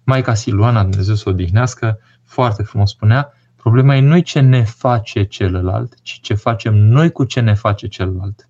[0.05, 5.23] Maica Siluana, Dumnezeu să o odihnească, foarte frumos spunea, problema e nu ce ne face
[5.25, 8.49] celălalt, ci ce facem noi cu ce ne face celălalt.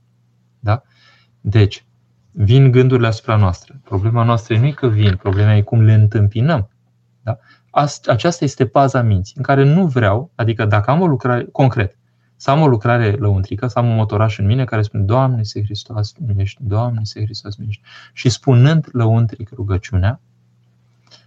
[0.60, 0.82] Da?
[1.40, 1.84] Deci,
[2.30, 3.80] vin gândurile asupra noastră.
[3.84, 6.70] Problema noastră nu e că vin, problema e cum le întâmpinăm.
[7.22, 7.38] Da?
[8.06, 11.98] Aceasta este paza minții, în care nu vreau, adică dacă am o lucrare, concret,
[12.36, 15.62] să am o lucrare lăuntrică, să am un motoraș în mine care spune Doamne, se
[15.62, 17.82] Hristos, minești, Doamne, se Hristos, minești.
[18.12, 20.20] Și spunând lăuntric rugăciunea,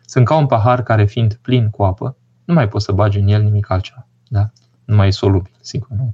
[0.05, 3.27] sunt ca un pahar care fiind plin cu apă, nu mai poți să bagi în
[3.27, 4.07] el nimic altceva.
[4.27, 4.49] Da?
[4.85, 6.13] Nu mai e solubil, sigur, nu.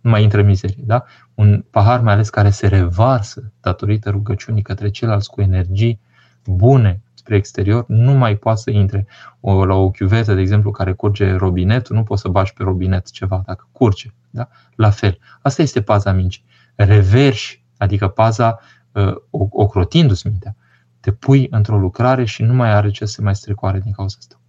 [0.00, 0.82] Nu mai intră mizerie.
[0.86, 1.04] Da?
[1.34, 6.00] Un pahar mai ales care se revarsă datorită rugăciunii către ceilalți cu energii
[6.46, 9.06] bune, spre exterior, nu mai poate să intre
[9.40, 13.10] o, la o chiuvetă, de exemplu, care curge robinetul, nu poți să bași pe robinet
[13.10, 14.12] ceva dacă curge.
[14.32, 14.48] Da?
[14.74, 15.18] La fel.
[15.42, 16.44] Asta este paza mincii.
[16.74, 18.58] Reverși, adică paza
[18.92, 19.14] uh,
[19.50, 20.56] ocrotindu-ți mintea.
[21.00, 24.40] Te pui într-o lucrare și nu mai are ce să mai strecoare din cauza asta.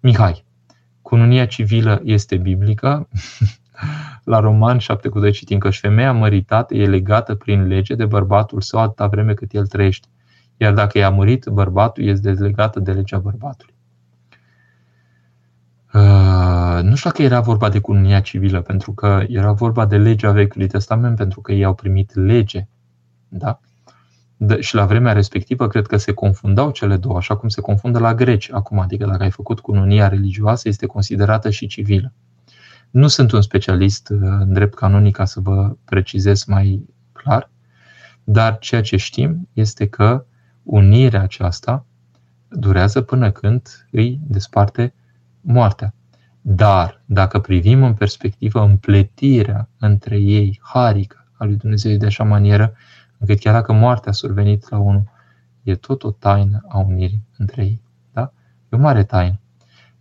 [0.00, 0.44] Mihai,
[1.02, 3.08] cununia civilă este biblică.
[4.24, 8.06] La Roman 7 cu 2 citim că și femeia măritată e legată prin lege de
[8.06, 10.08] bărbatul său atâta vreme cât el trăiește.
[10.56, 13.74] Iar dacă e murit, bărbatul este dezlegată de legea bărbatului.
[15.94, 20.30] Uh, nu știu dacă era vorba de cununia civilă, pentru că era vorba de legea
[20.30, 22.66] Vechiului Testament, pentru că ei au primit lege.
[23.28, 23.60] Da?
[24.36, 27.98] De, și la vremea respectivă, cred că se confundau cele două, așa cum se confundă
[27.98, 28.78] la greci acum.
[28.78, 32.12] Adică dacă ai făcut cununia religioasă, este considerată și civilă.
[32.90, 37.50] Nu sunt un specialist uh, în drept canonic ca să vă precizez mai clar,
[38.24, 40.24] dar ceea ce știm este că
[40.62, 41.86] unirea aceasta
[42.48, 44.94] durează până când îi desparte
[45.40, 45.94] moartea.
[46.54, 52.72] Dar, dacă privim în perspectivă împletirea între ei, harică a lui Dumnezeu de așa manieră,
[53.18, 55.02] încât chiar dacă moartea a survenit la unul,
[55.62, 57.82] e tot o taină a unirii între ei.
[58.12, 58.32] Da?
[58.68, 59.40] E o mare taină.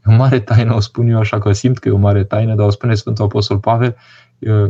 [0.06, 2.56] E o mare taină, o spun eu așa că simt că e o mare taină,
[2.56, 3.96] dar o spune Sfântul Apostol Pavel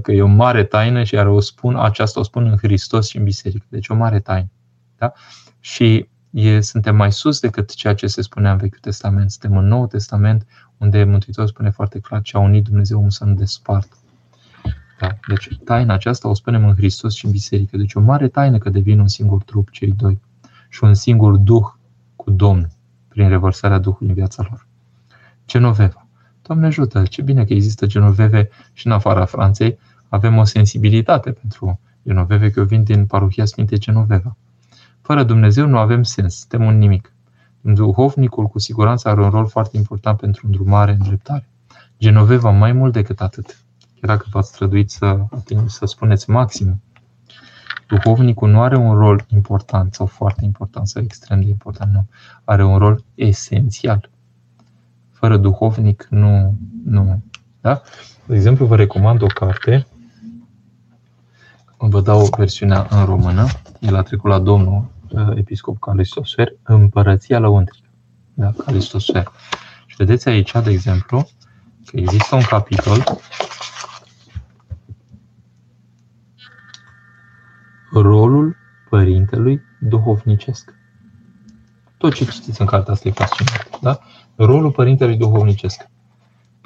[0.01, 3.17] că e o mare taină și iar o spun, aceasta o spun în Hristos și
[3.17, 3.65] în biserică.
[3.69, 4.51] Deci o mare taină.
[4.97, 5.13] Da?
[5.59, 9.31] Și e, suntem mai sus decât ceea ce se spunea în Vechiul Testament.
[9.31, 10.45] Suntem în Noul Testament,
[10.77, 13.95] unde Mântuitorul spune foarte clar ce a unit Dumnezeu să nu despartă.
[14.99, 15.17] Da?
[15.27, 17.77] Deci taina aceasta o spunem în Hristos și în biserică.
[17.77, 20.19] Deci o mare taină că devin un singur trup cei doi
[20.69, 21.65] și un singur duh
[22.15, 22.69] cu Domnul
[23.07, 24.67] prin revărsarea Duhului în viața lor.
[25.47, 26.07] Genoveva.
[26.41, 29.79] Doamne ajută, ce bine că există genoveve și în afara Franței.
[30.09, 34.35] Avem o sensibilitate pentru genoveve, că eu vin din parohia Sfinte Genoveva.
[35.09, 37.13] Fără Dumnezeu nu avem sens, suntem un nimic.
[37.61, 41.47] Duhovnicul cu siguranță are un rol foarte important pentru îndrumare, îndreptare.
[41.99, 43.45] Genoveva mai mult decât atât.
[43.99, 45.25] Chiar dacă v-ați străduit să,
[45.65, 46.81] să spuneți maxim,
[47.87, 52.05] duhovnicul nu are un rol important sau foarte important sau extrem de important, nu.
[52.43, 54.09] Are un rol esențial.
[55.11, 57.21] Fără duhovnic nu, nu.
[57.61, 57.81] Da?
[58.25, 59.87] De exemplu, vă recomand o carte.
[61.77, 63.47] Vă dau versiunea în română.
[63.79, 64.97] El a trecut la domnul uh,
[65.35, 67.87] episcop Calistosfer, Împărăția Lăuntrică.
[68.33, 68.51] Da?
[68.65, 69.31] Calistosfer.
[69.85, 71.29] Și vedeți aici, de exemplu,
[71.85, 73.03] că există un capitol
[77.91, 78.55] rolul
[78.89, 80.73] părintelui duhovnicesc.
[81.97, 83.79] Tot ce citiți în cartea asta e fascinant.
[83.81, 83.99] Da?
[84.35, 85.89] Rolul părintelui duhovnicesc.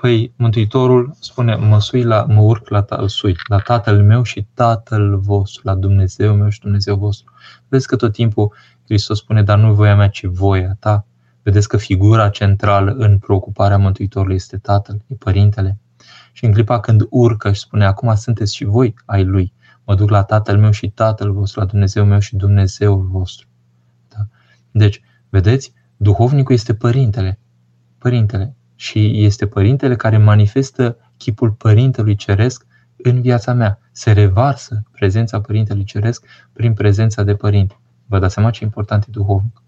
[0.04, 4.48] Păi Mântuitorul spune, mă sui la, mă urc la, ta, sui, la Tatăl meu și
[4.54, 7.34] Tatăl vostru, la Dumnezeu meu și Dumnezeu vostru.
[7.68, 8.54] Vedeți că tot timpul
[8.86, 11.06] Hristos spune, dar nu voia mea, ci voia ta.
[11.44, 15.78] Vedeți că figura centrală în preocuparea Mântuitorului este Tatăl, e Părintele.
[16.32, 20.10] Și în clipa când urcă și spune, acum sunteți și voi ai Lui, mă duc
[20.10, 23.48] la Tatăl meu și Tatăl vostru, la Dumnezeu meu și Dumnezeul vostru.
[24.10, 24.28] Da?
[24.72, 27.40] Deci, vedeți, duhovnicul este părintele.
[27.98, 28.56] Părintele.
[28.84, 32.66] Și este părintele care manifestă chipul părintelui ceresc
[32.98, 33.80] în viața mea.
[33.92, 37.80] Se revarsă prezența părintelui ceresc prin prezența de părinte.
[38.06, 39.62] Vă dați seama ce important e duhovnic.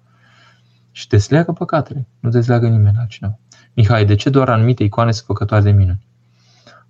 [0.91, 3.39] Și desleagă păcatele, nu desleagă nimeni altcineva.
[3.74, 6.05] Mihai, de ce doar anumite icoane sunt făcătoare de minuni?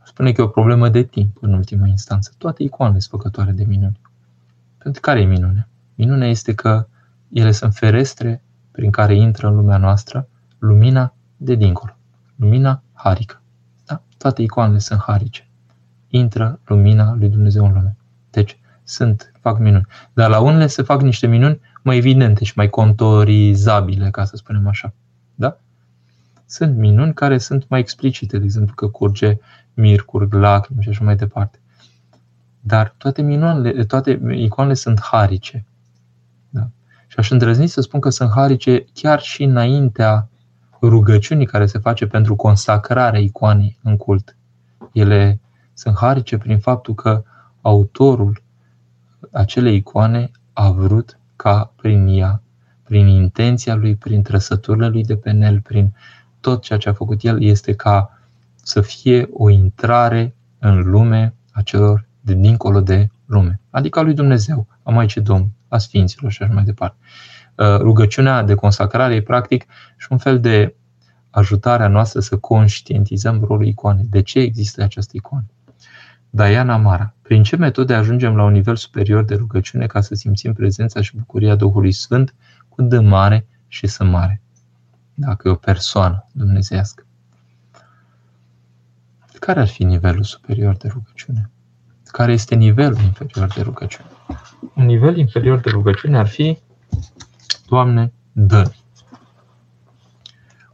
[0.03, 2.31] spune că e o problemă de timp în ultima instanță.
[2.37, 3.99] Toate icoanele sunt făcătoare de minuni.
[4.77, 5.67] Pentru care e minune?
[5.95, 6.87] Minunea este că
[7.29, 10.27] ele sunt ferestre prin care intră în lumea noastră
[10.59, 11.94] lumina de dincolo.
[12.35, 13.41] Lumina harică.
[13.85, 14.01] Da?
[14.17, 15.49] Toate icoanele sunt harice.
[16.07, 17.95] Intră lumina lui Dumnezeu în lume.
[18.29, 19.85] Deci sunt, fac minuni.
[20.13, 24.67] Dar la unele se fac niște minuni mai evidente și mai contorizabile, ca să spunem
[24.67, 24.93] așa.
[25.35, 25.57] Da?
[26.45, 29.37] Sunt minuni care sunt mai explicite, de exemplu că curge
[29.73, 31.59] mir, curg lacrimi și așa mai departe.
[32.59, 35.65] Dar toate minunile, toate icoanele sunt harice.
[36.49, 36.69] Da?
[37.07, 40.29] Și aș îndrăzni să spun că sunt harice chiar și înaintea
[40.81, 44.35] rugăciunii care se face pentru consacrarea icoanei în cult.
[44.91, 45.39] Ele
[45.73, 47.23] sunt harice prin faptul că
[47.61, 48.43] autorul
[49.31, 52.41] acelei icoane a vrut ca prin ea,
[52.83, 55.93] prin intenția lui, prin trăsăturile lui de penel, prin
[56.39, 58.19] tot ceea ce a făcut el, este ca
[58.55, 64.13] să fie o intrare în lume a celor de dincolo de lume, adică a lui
[64.13, 66.97] Dumnezeu, a Maicii Domn, a Sfinților și așa mai departe.
[67.55, 69.65] Uh, rugăciunea de consacrare e practic
[69.97, 70.75] și un fel de
[71.29, 74.05] ajutarea noastră să conștientizăm rolul icoanei.
[74.09, 75.45] De ce există această icoană?
[76.29, 77.13] Diana Mara.
[77.21, 81.15] Prin ce metode ajungem la un nivel superior de rugăciune ca să simțim prezența și
[81.15, 82.35] bucuria Duhului Sfânt
[82.69, 84.41] cu dâmare și sunt mare.
[85.13, 87.05] Dacă e o persoană dumnezească.
[89.39, 91.49] Care ar fi nivelul superior de rugăciune?
[92.05, 94.09] Care este nivelul inferior de rugăciune?
[94.75, 96.57] Un nivel inferior de rugăciune ar fi
[97.67, 98.71] Doamne, dă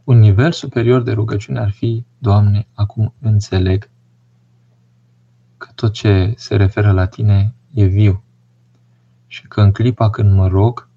[0.04, 3.90] Un nivel superior de rugăciune ar fi Doamne, acum înțeleg
[5.56, 8.24] că tot ce se referă la Tine e viu
[9.26, 10.88] și că în clipa când mă rog,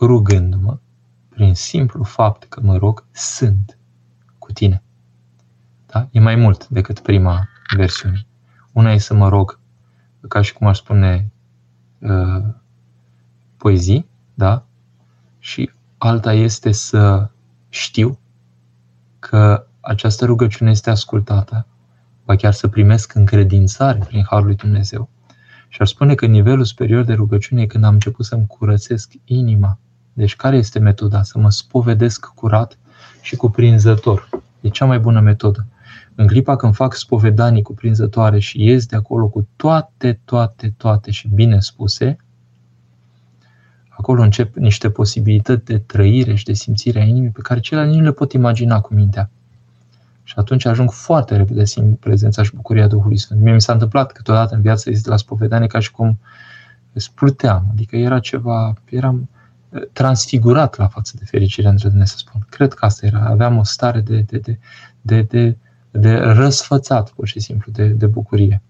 [0.00, 0.78] rugându-mă,
[1.28, 3.78] prin simplu fapt că mă rog, sunt
[4.38, 4.82] cu Tine.
[5.86, 6.08] Da?
[6.10, 8.26] E mai mult decât prima versiune.
[8.72, 9.58] Una e să mă rog,
[10.28, 11.32] ca și cum aș spune,
[11.98, 12.44] uh,
[13.56, 14.65] poezii, da?
[15.46, 17.30] Și alta este să
[17.68, 18.18] știu
[19.18, 21.66] că această rugăciune este ascultată,
[22.24, 25.08] va chiar să primesc încredințare prin Harul lui Dumnezeu.
[25.68, 29.78] Și ar spune că nivelul superior de rugăciune e când am început să-mi curățesc inima.
[30.12, 31.22] Deci care este metoda?
[31.22, 32.78] Să mă spovedesc curat
[33.20, 34.28] și cuprinzător.
[34.60, 35.66] E cea mai bună metodă.
[36.14, 41.28] În clipa când fac spovedanii cuprinzătoare și ies de acolo cu toate, toate, toate și
[41.28, 42.16] bine spuse,
[43.96, 48.02] acolo încep niște posibilități de trăire și de simțire a inimii pe care celelalte nu
[48.02, 49.30] le pot imagina cu mintea.
[50.22, 53.40] Și atunci ajung foarte repede să simt prezența și bucuria Duhului Sfânt.
[53.40, 56.18] Mie mi s-a întâmplat câteodată în viață de la spovedanie ca și cum
[56.92, 57.66] spluteam.
[57.70, 59.28] Adică era ceva, eram
[59.70, 62.46] eh, transfigurat la față de fericire, îndrăznesc să spun.
[62.48, 63.26] Cred că asta era.
[63.26, 64.58] Aveam o stare de, de, de,
[65.00, 65.56] de, de,
[65.90, 68.62] de răsfățat, pur și simplu, de, de bucurie.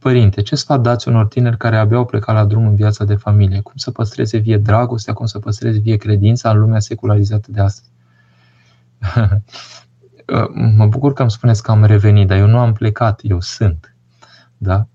[0.00, 3.14] Părinte, ce sfat dați unor tineri care abia au plecat la drum în viața de
[3.14, 3.60] familie?
[3.60, 7.90] Cum să păstreze vie dragostea, cum să păstreze vie credința în lumea secularizată de astăzi?
[10.76, 13.94] mă bucur că îmi spuneți că am revenit, dar eu nu am plecat, eu sunt.
[14.56, 14.86] Da?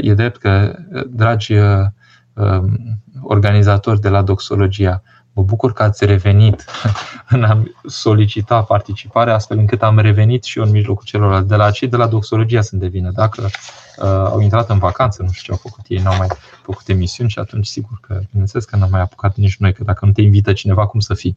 [0.00, 0.76] E drept că,
[1.08, 5.02] dragi um, organizatori de la Doxologia,
[5.34, 6.64] mă bucur că ați revenit
[7.28, 11.48] în a solicita participare, astfel încât am revenit și eu în mijlocul celorlalți.
[11.48, 13.10] De la cei de la Doxologia sunt de vină.
[13.10, 16.28] Dacă uh, au intrat în vacanță, nu știu ce au făcut ei, n-au mai
[16.62, 20.06] făcut emisiuni și atunci sigur că, bineînțeles că n-am mai apucat nici noi, că dacă
[20.06, 21.36] nu te invită cineva, cum să fii?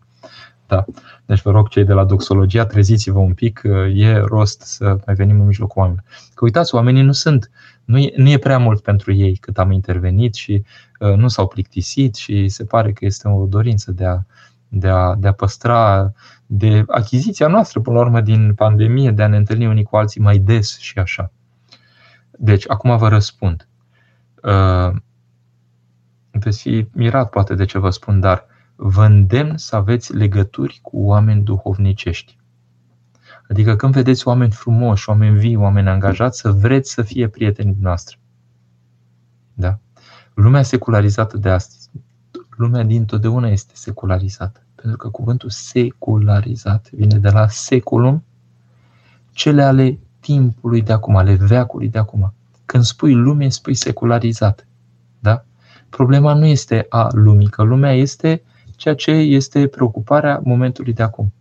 [0.68, 0.86] Da.
[1.26, 3.62] Deci vă rog cei de la doxologia, treziți-vă un pic,
[3.94, 6.06] e rost să mai venim în mijlocul oamenilor.
[6.34, 7.52] Că uitați, oamenii nu sunt,
[7.86, 10.64] nu e, nu e prea mult pentru ei cât am intervenit și
[11.00, 14.20] uh, nu s-au plictisit și se pare că este o dorință de a,
[14.68, 16.12] de a, de a păstra,
[16.46, 20.22] de achiziția noastră, până la urmă, din pandemie, de a ne întâlni unii cu alții
[20.22, 21.32] mai des și așa.
[22.32, 23.68] Deci, acum vă răspund.
[24.44, 24.96] Uh,
[26.32, 30.80] veți fi mirat poate de ce vă spun, dar uh, vă îndemn să aveți legături
[30.82, 32.38] cu oameni duhovnicești.
[33.50, 38.18] Adică când vedeți oameni frumoși, oameni vii, oameni angajați, să vreți să fie prietenii noastre.
[39.54, 39.80] Da?
[40.34, 41.90] Lumea secularizată de astăzi,
[42.50, 44.62] lumea din totdeauna este secularizată.
[44.76, 48.24] Pentru că cuvântul secularizat vine de la seculum,
[49.32, 52.34] cele ale timpului de acum, ale veacului de acum.
[52.66, 54.68] Când spui lume, spui secularizat.
[55.20, 55.46] Da?
[55.90, 58.42] Problema nu este a lumii, că lumea este
[58.78, 61.34] ceea ce este preocuparea momentului de acum.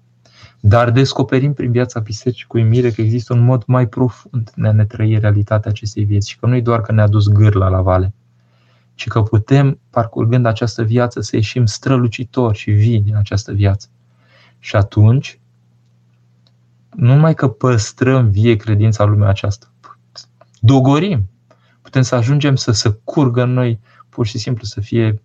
[0.61, 4.73] Dar descoperim prin viața bisericii cu uimire că există un mod mai profund de a
[4.73, 7.81] ne trăi realitatea acestei vieți și că nu e doar că ne-a dus gârla la
[7.81, 8.15] vale,
[8.95, 13.89] ci că putem, parcurgând această viață, să ieșim strălucitori și vii din această viață.
[14.59, 15.39] Și atunci,
[16.91, 19.73] nu numai că păstrăm vie credința în lumea aceasta,
[20.61, 21.29] dogorim.
[21.83, 25.23] Putem să ajungem să se curgă în noi, pur și simplu să fie,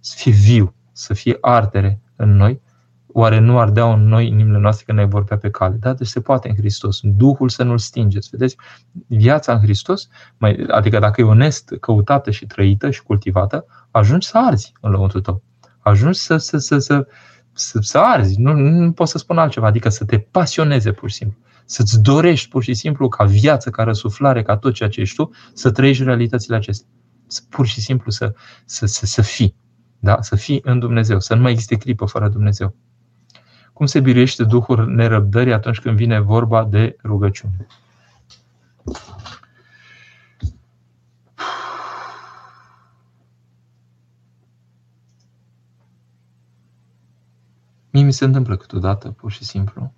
[0.00, 2.60] să fie viu să fie ardere în noi,
[3.06, 5.76] oare nu ardeau în noi inimile noastre când ne vorbea pe cale?
[5.80, 7.00] Da, deci se poate în Hristos.
[7.02, 8.28] Duhul să nu-l stingeți.
[8.30, 8.56] Vedeți,
[9.06, 14.38] viața în Hristos, mai, adică dacă e onest, căutată și trăită și cultivată, ajungi să
[14.38, 15.42] arzi în lăuntru tău.
[15.78, 17.06] Ajungi să, să, să, să,
[17.52, 18.40] să, să arzi.
[18.40, 19.66] Nu, nu pot să spun altceva.
[19.66, 21.38] Adică să te pasioneze pur și simplu.
[21.64, 25.30] Să-ți dorești pur și simplu ca viață, ca răsuflare, ca tot ceea ce ești tu,
[25.52, 26.88] să trăiești realitățile acestea.
[27.48, 28.34] Pur și simplu să,
[28.64, 29.56] să, să, să fii.
[30.04, 30.22] Da?
[30.22, 32.74] Să fii în Dumnezeu, să nu mai existe clipă fără Dumnezeu.
[33.72, 37.66] Cum se biruiește Duhul nerăbdării atunci când vine vorba de rugăciune?
[47.90, 49.92] Mie mi se întâmplă câteodată, pur și simplu,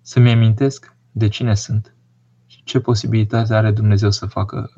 [0.00, 1.94] să-mi amintesc de cine sunt
[2.46, 4.70] și ce posibilitate are Dumnezeu să facă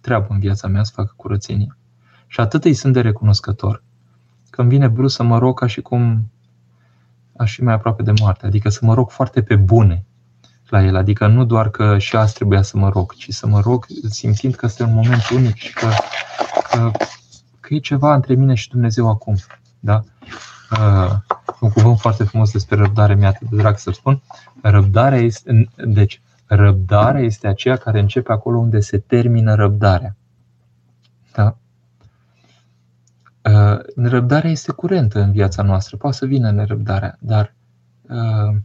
[0.00, 1.76] treabă în viața mea, să facă curățenie.
[2.28, 3.82] Și atât îi sunt de recunoscător
[4.50, 6.30] că îmi vine brusc să mă rog ca și cum
[7.36, 8.46] aș fi mai aproape de moarte.
[8.46, 10.04] Adică să mă rog foarte pe bune
[10.68, 10.96] la el.
[10.96, 14.54] Adică nu doar că și azi trebuia să mă rog, ci să mă rog simțind
[14.54, 15.88] că este un moment unic și că,
[16.70, 16.90] că,
[17.60, 19.36] că e ceva între mine și Dumnezeu acum.
[19.80, 20.04] Da?
[20.70, 21.12] uh,
[21.60, 24.22] un cuvânt foarte frumos despre răbdare, mi-a atât de drag să spun.
[24.62, 30.16] Răbdarea este, deci, răbdarea este aceea care începe acolo unde se termină răbdarea.
[31.32, 31.56] Da?
[33.48, 37.54] Uh, răbdarea este curentă în viața noastră, poate să vină nerăbdarea, dar
[38.08, 38.56] uh,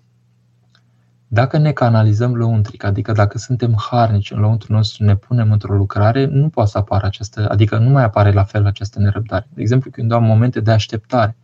[1.27, 6.25] dacă ne canalizăm lăuntric, adică dacă suntem harnici în lăuntru nostru, ne punem într-o lucrare,
[6.25, 9.47] nu poate să apară această, adică nu mai apare la fel această nerăbdare.
[9.53, 11.36] De exemplu, când am momente de așteptare,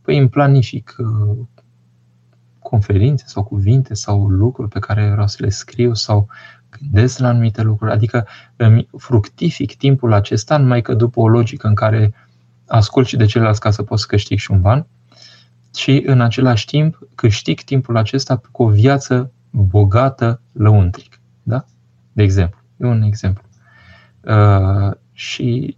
[0.00, 1.36] păi îmi planific uh,
[2.58, 6.28] conferințe sau cuvinte sau lucruri pe care vreau să le scriu sau
[6.80, 8.26] gândesc la anumite lucruri, adică
[8.56, 12.14] îmi fructific timpul acesta numai că după o logică în care
[12.66, 14.86] ascult și de ceilalți ca să pot să câștig și un ban
[15.76, 21.20] și în același timp câștig timpul acesta cu o viață bogată lăuntric.
[21.42, 21.64] Da?
[22.12, 22.60] De exemplu.
[22.76, 23.42] E un exemplu.
[24.20, 25.76] Uh, și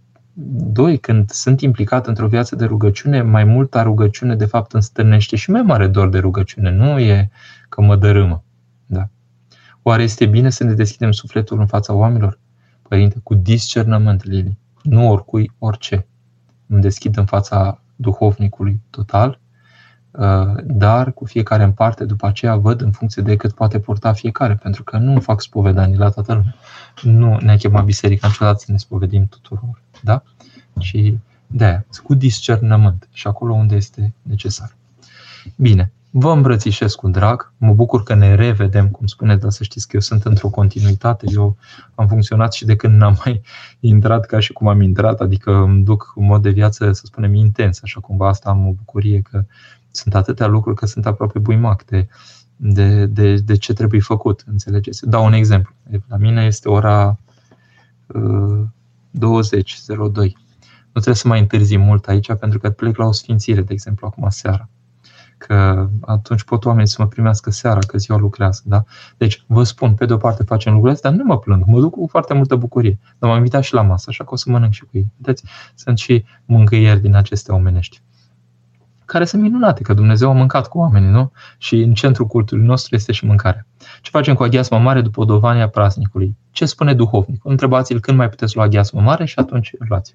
[0.71, 5.35] doi, când sunt implicat într-o viață de rugăciune, mai multă rugăciune de fapt îmi stârnește
[5.35, 6.71] și mai mare dor de rugăciune.
[6.71, 7.29] Nu e
[7.69, 8.43] că mă dărâmă.
[8.85, 9.09] Da?
[9.81, 12.39] Oare este bine să ne deschidem sufletul în fața oamenilor?
[12.81, 14.57] Părinte, cu discernământ, Lili.
[14.83, 16.07] Nu oricui, orice.
[16.67, 19.39] Îmi deschid în fața duhovnicului total,
[20.11, 24.13] uh, dar cu fiecare în parte, după aceea văd în funcție de cât poate purta
[24.13, 26.55] fiecare, pentru că nu fac spovedanii la toată lumea.
[27.01, 29.81] Nu ne-a chemat biserica niciodată să ne spovedim tuturor.
[30.03, 30.23] Da?
[30.79, 34.75] Și de aia, cu discernământ și acolo unde este necesar.
[35.55, 39.87] Bine, vă îmbrățișez cu drag, mă bucur că ne revedem, cum spuneți, dar să știți
[39.87, 41.57] că eu sunt într-o continuitate, eu
[41.95, 43.41] am funcționat și de când n-am mai
[43.79, 47.33] intrat ca și cum am intrat, adică îmi duc un mod de viață, să spunem,
[47.33, 49.43] intens, așa cumva asta am o bucurie că
[49.91, 52.07] sunt atâtea lucruri că sunt aproape buimac de,
[52.55, 55.09] de, de, de ce trebuie făcut, înțelegeți?
[55.09, 55.73] Dau un exemplu.
[56.07, 57.19] La mine este ora
[58.07, 58.63] uh,
[59.11, 60.31] 20.02.
[60.91, 64.07] Nu trebuie să mai întârzi mult aici pentru că plec la o sfințire, de exemplu,
[64.07, 64.69] acum seara.
[65.37, 68.61] Că atunci pot oamenii să mă primească seara, că ziua lucrează.
[68.65, 68.83] Da?
[69.17, 71.79] Deci, vă spun, pe de o parte facem lucrurile astea, dar nu mă plâng, mă
[71.79, 72.99] duc cu foarte multă bucurie.
[73.19, 75.11] Dar m-am invitat și la masă, așa că o să mănânc și cu ei.
[75.17, 75.43] Vedeți?
[75.75, 78.01] Sunt și mângâieri din acestea omenești
[79.07, 81.31] care sunt minunate, că Dumnezeu a mâncat cu oamenii, nu?
[81.57, 83.65] Și în centrul cultului nostru este și mâncarea.
[84.01, 86.37] Ce facem cu aghiasma mare după dovania praznicului?
[86.51, 87.51] Ce spune duhovnicul?
[87.51, 90.13] Întrebați-l când mai puteți lua aghiasma mare și atunci luați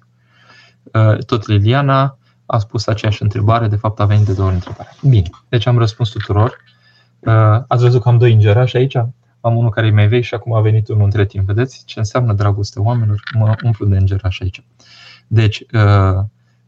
[0.83, 2.17] uh, Tot Liliana
[2.53, 4.89] a spus aceeași întrebare, de fapt a venit de două ori întrebare.
[5.01, 6.57] Bine, deci am răspuns tuturor.
[7.19, 7.33] Uh,
[7.67, 8.95] ați văzut că am doi îngerași aici?
[9.41, 11.45] Am unul care e mai vechi și acum a venit unul între timp.
[11.45, 13.21] Vedeți ce înseamnă dragoste oamenilor?
[13.37, 14.63] Mă umplu de îngerași aici.
[15.27, 16.23] Deci, uh,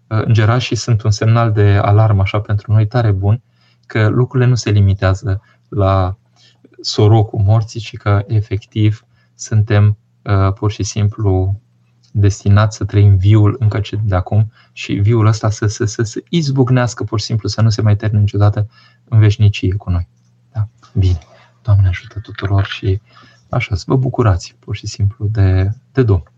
[0.08, 3.42] îngerașii sunt un semnal de alarmă așa pentru noi tare bun
[3.86, 6.18] că lucrurile nu se limitează la
[6.82, 9.06] sorocul morții, ci că efectiv
[9.36, 11.62] suntem uh, pur și simplu
[12.18, 17.04] destinați să trăim viul încă de acum și viul ăsta să, să, să, să izbucnească
[17.04, 18.68] pur și simplu, să nu se mai termine niciodată
[19.10, 20.08] în veșnicie cu noi.
[20.52, 20.68] Da?
[20.94, 21.20] Bine.
[21.62, 23.02] Doamne ajută tuturor și
[23.50, 26.32] așa, să vă bucurați pur și simplu de, de Domnul.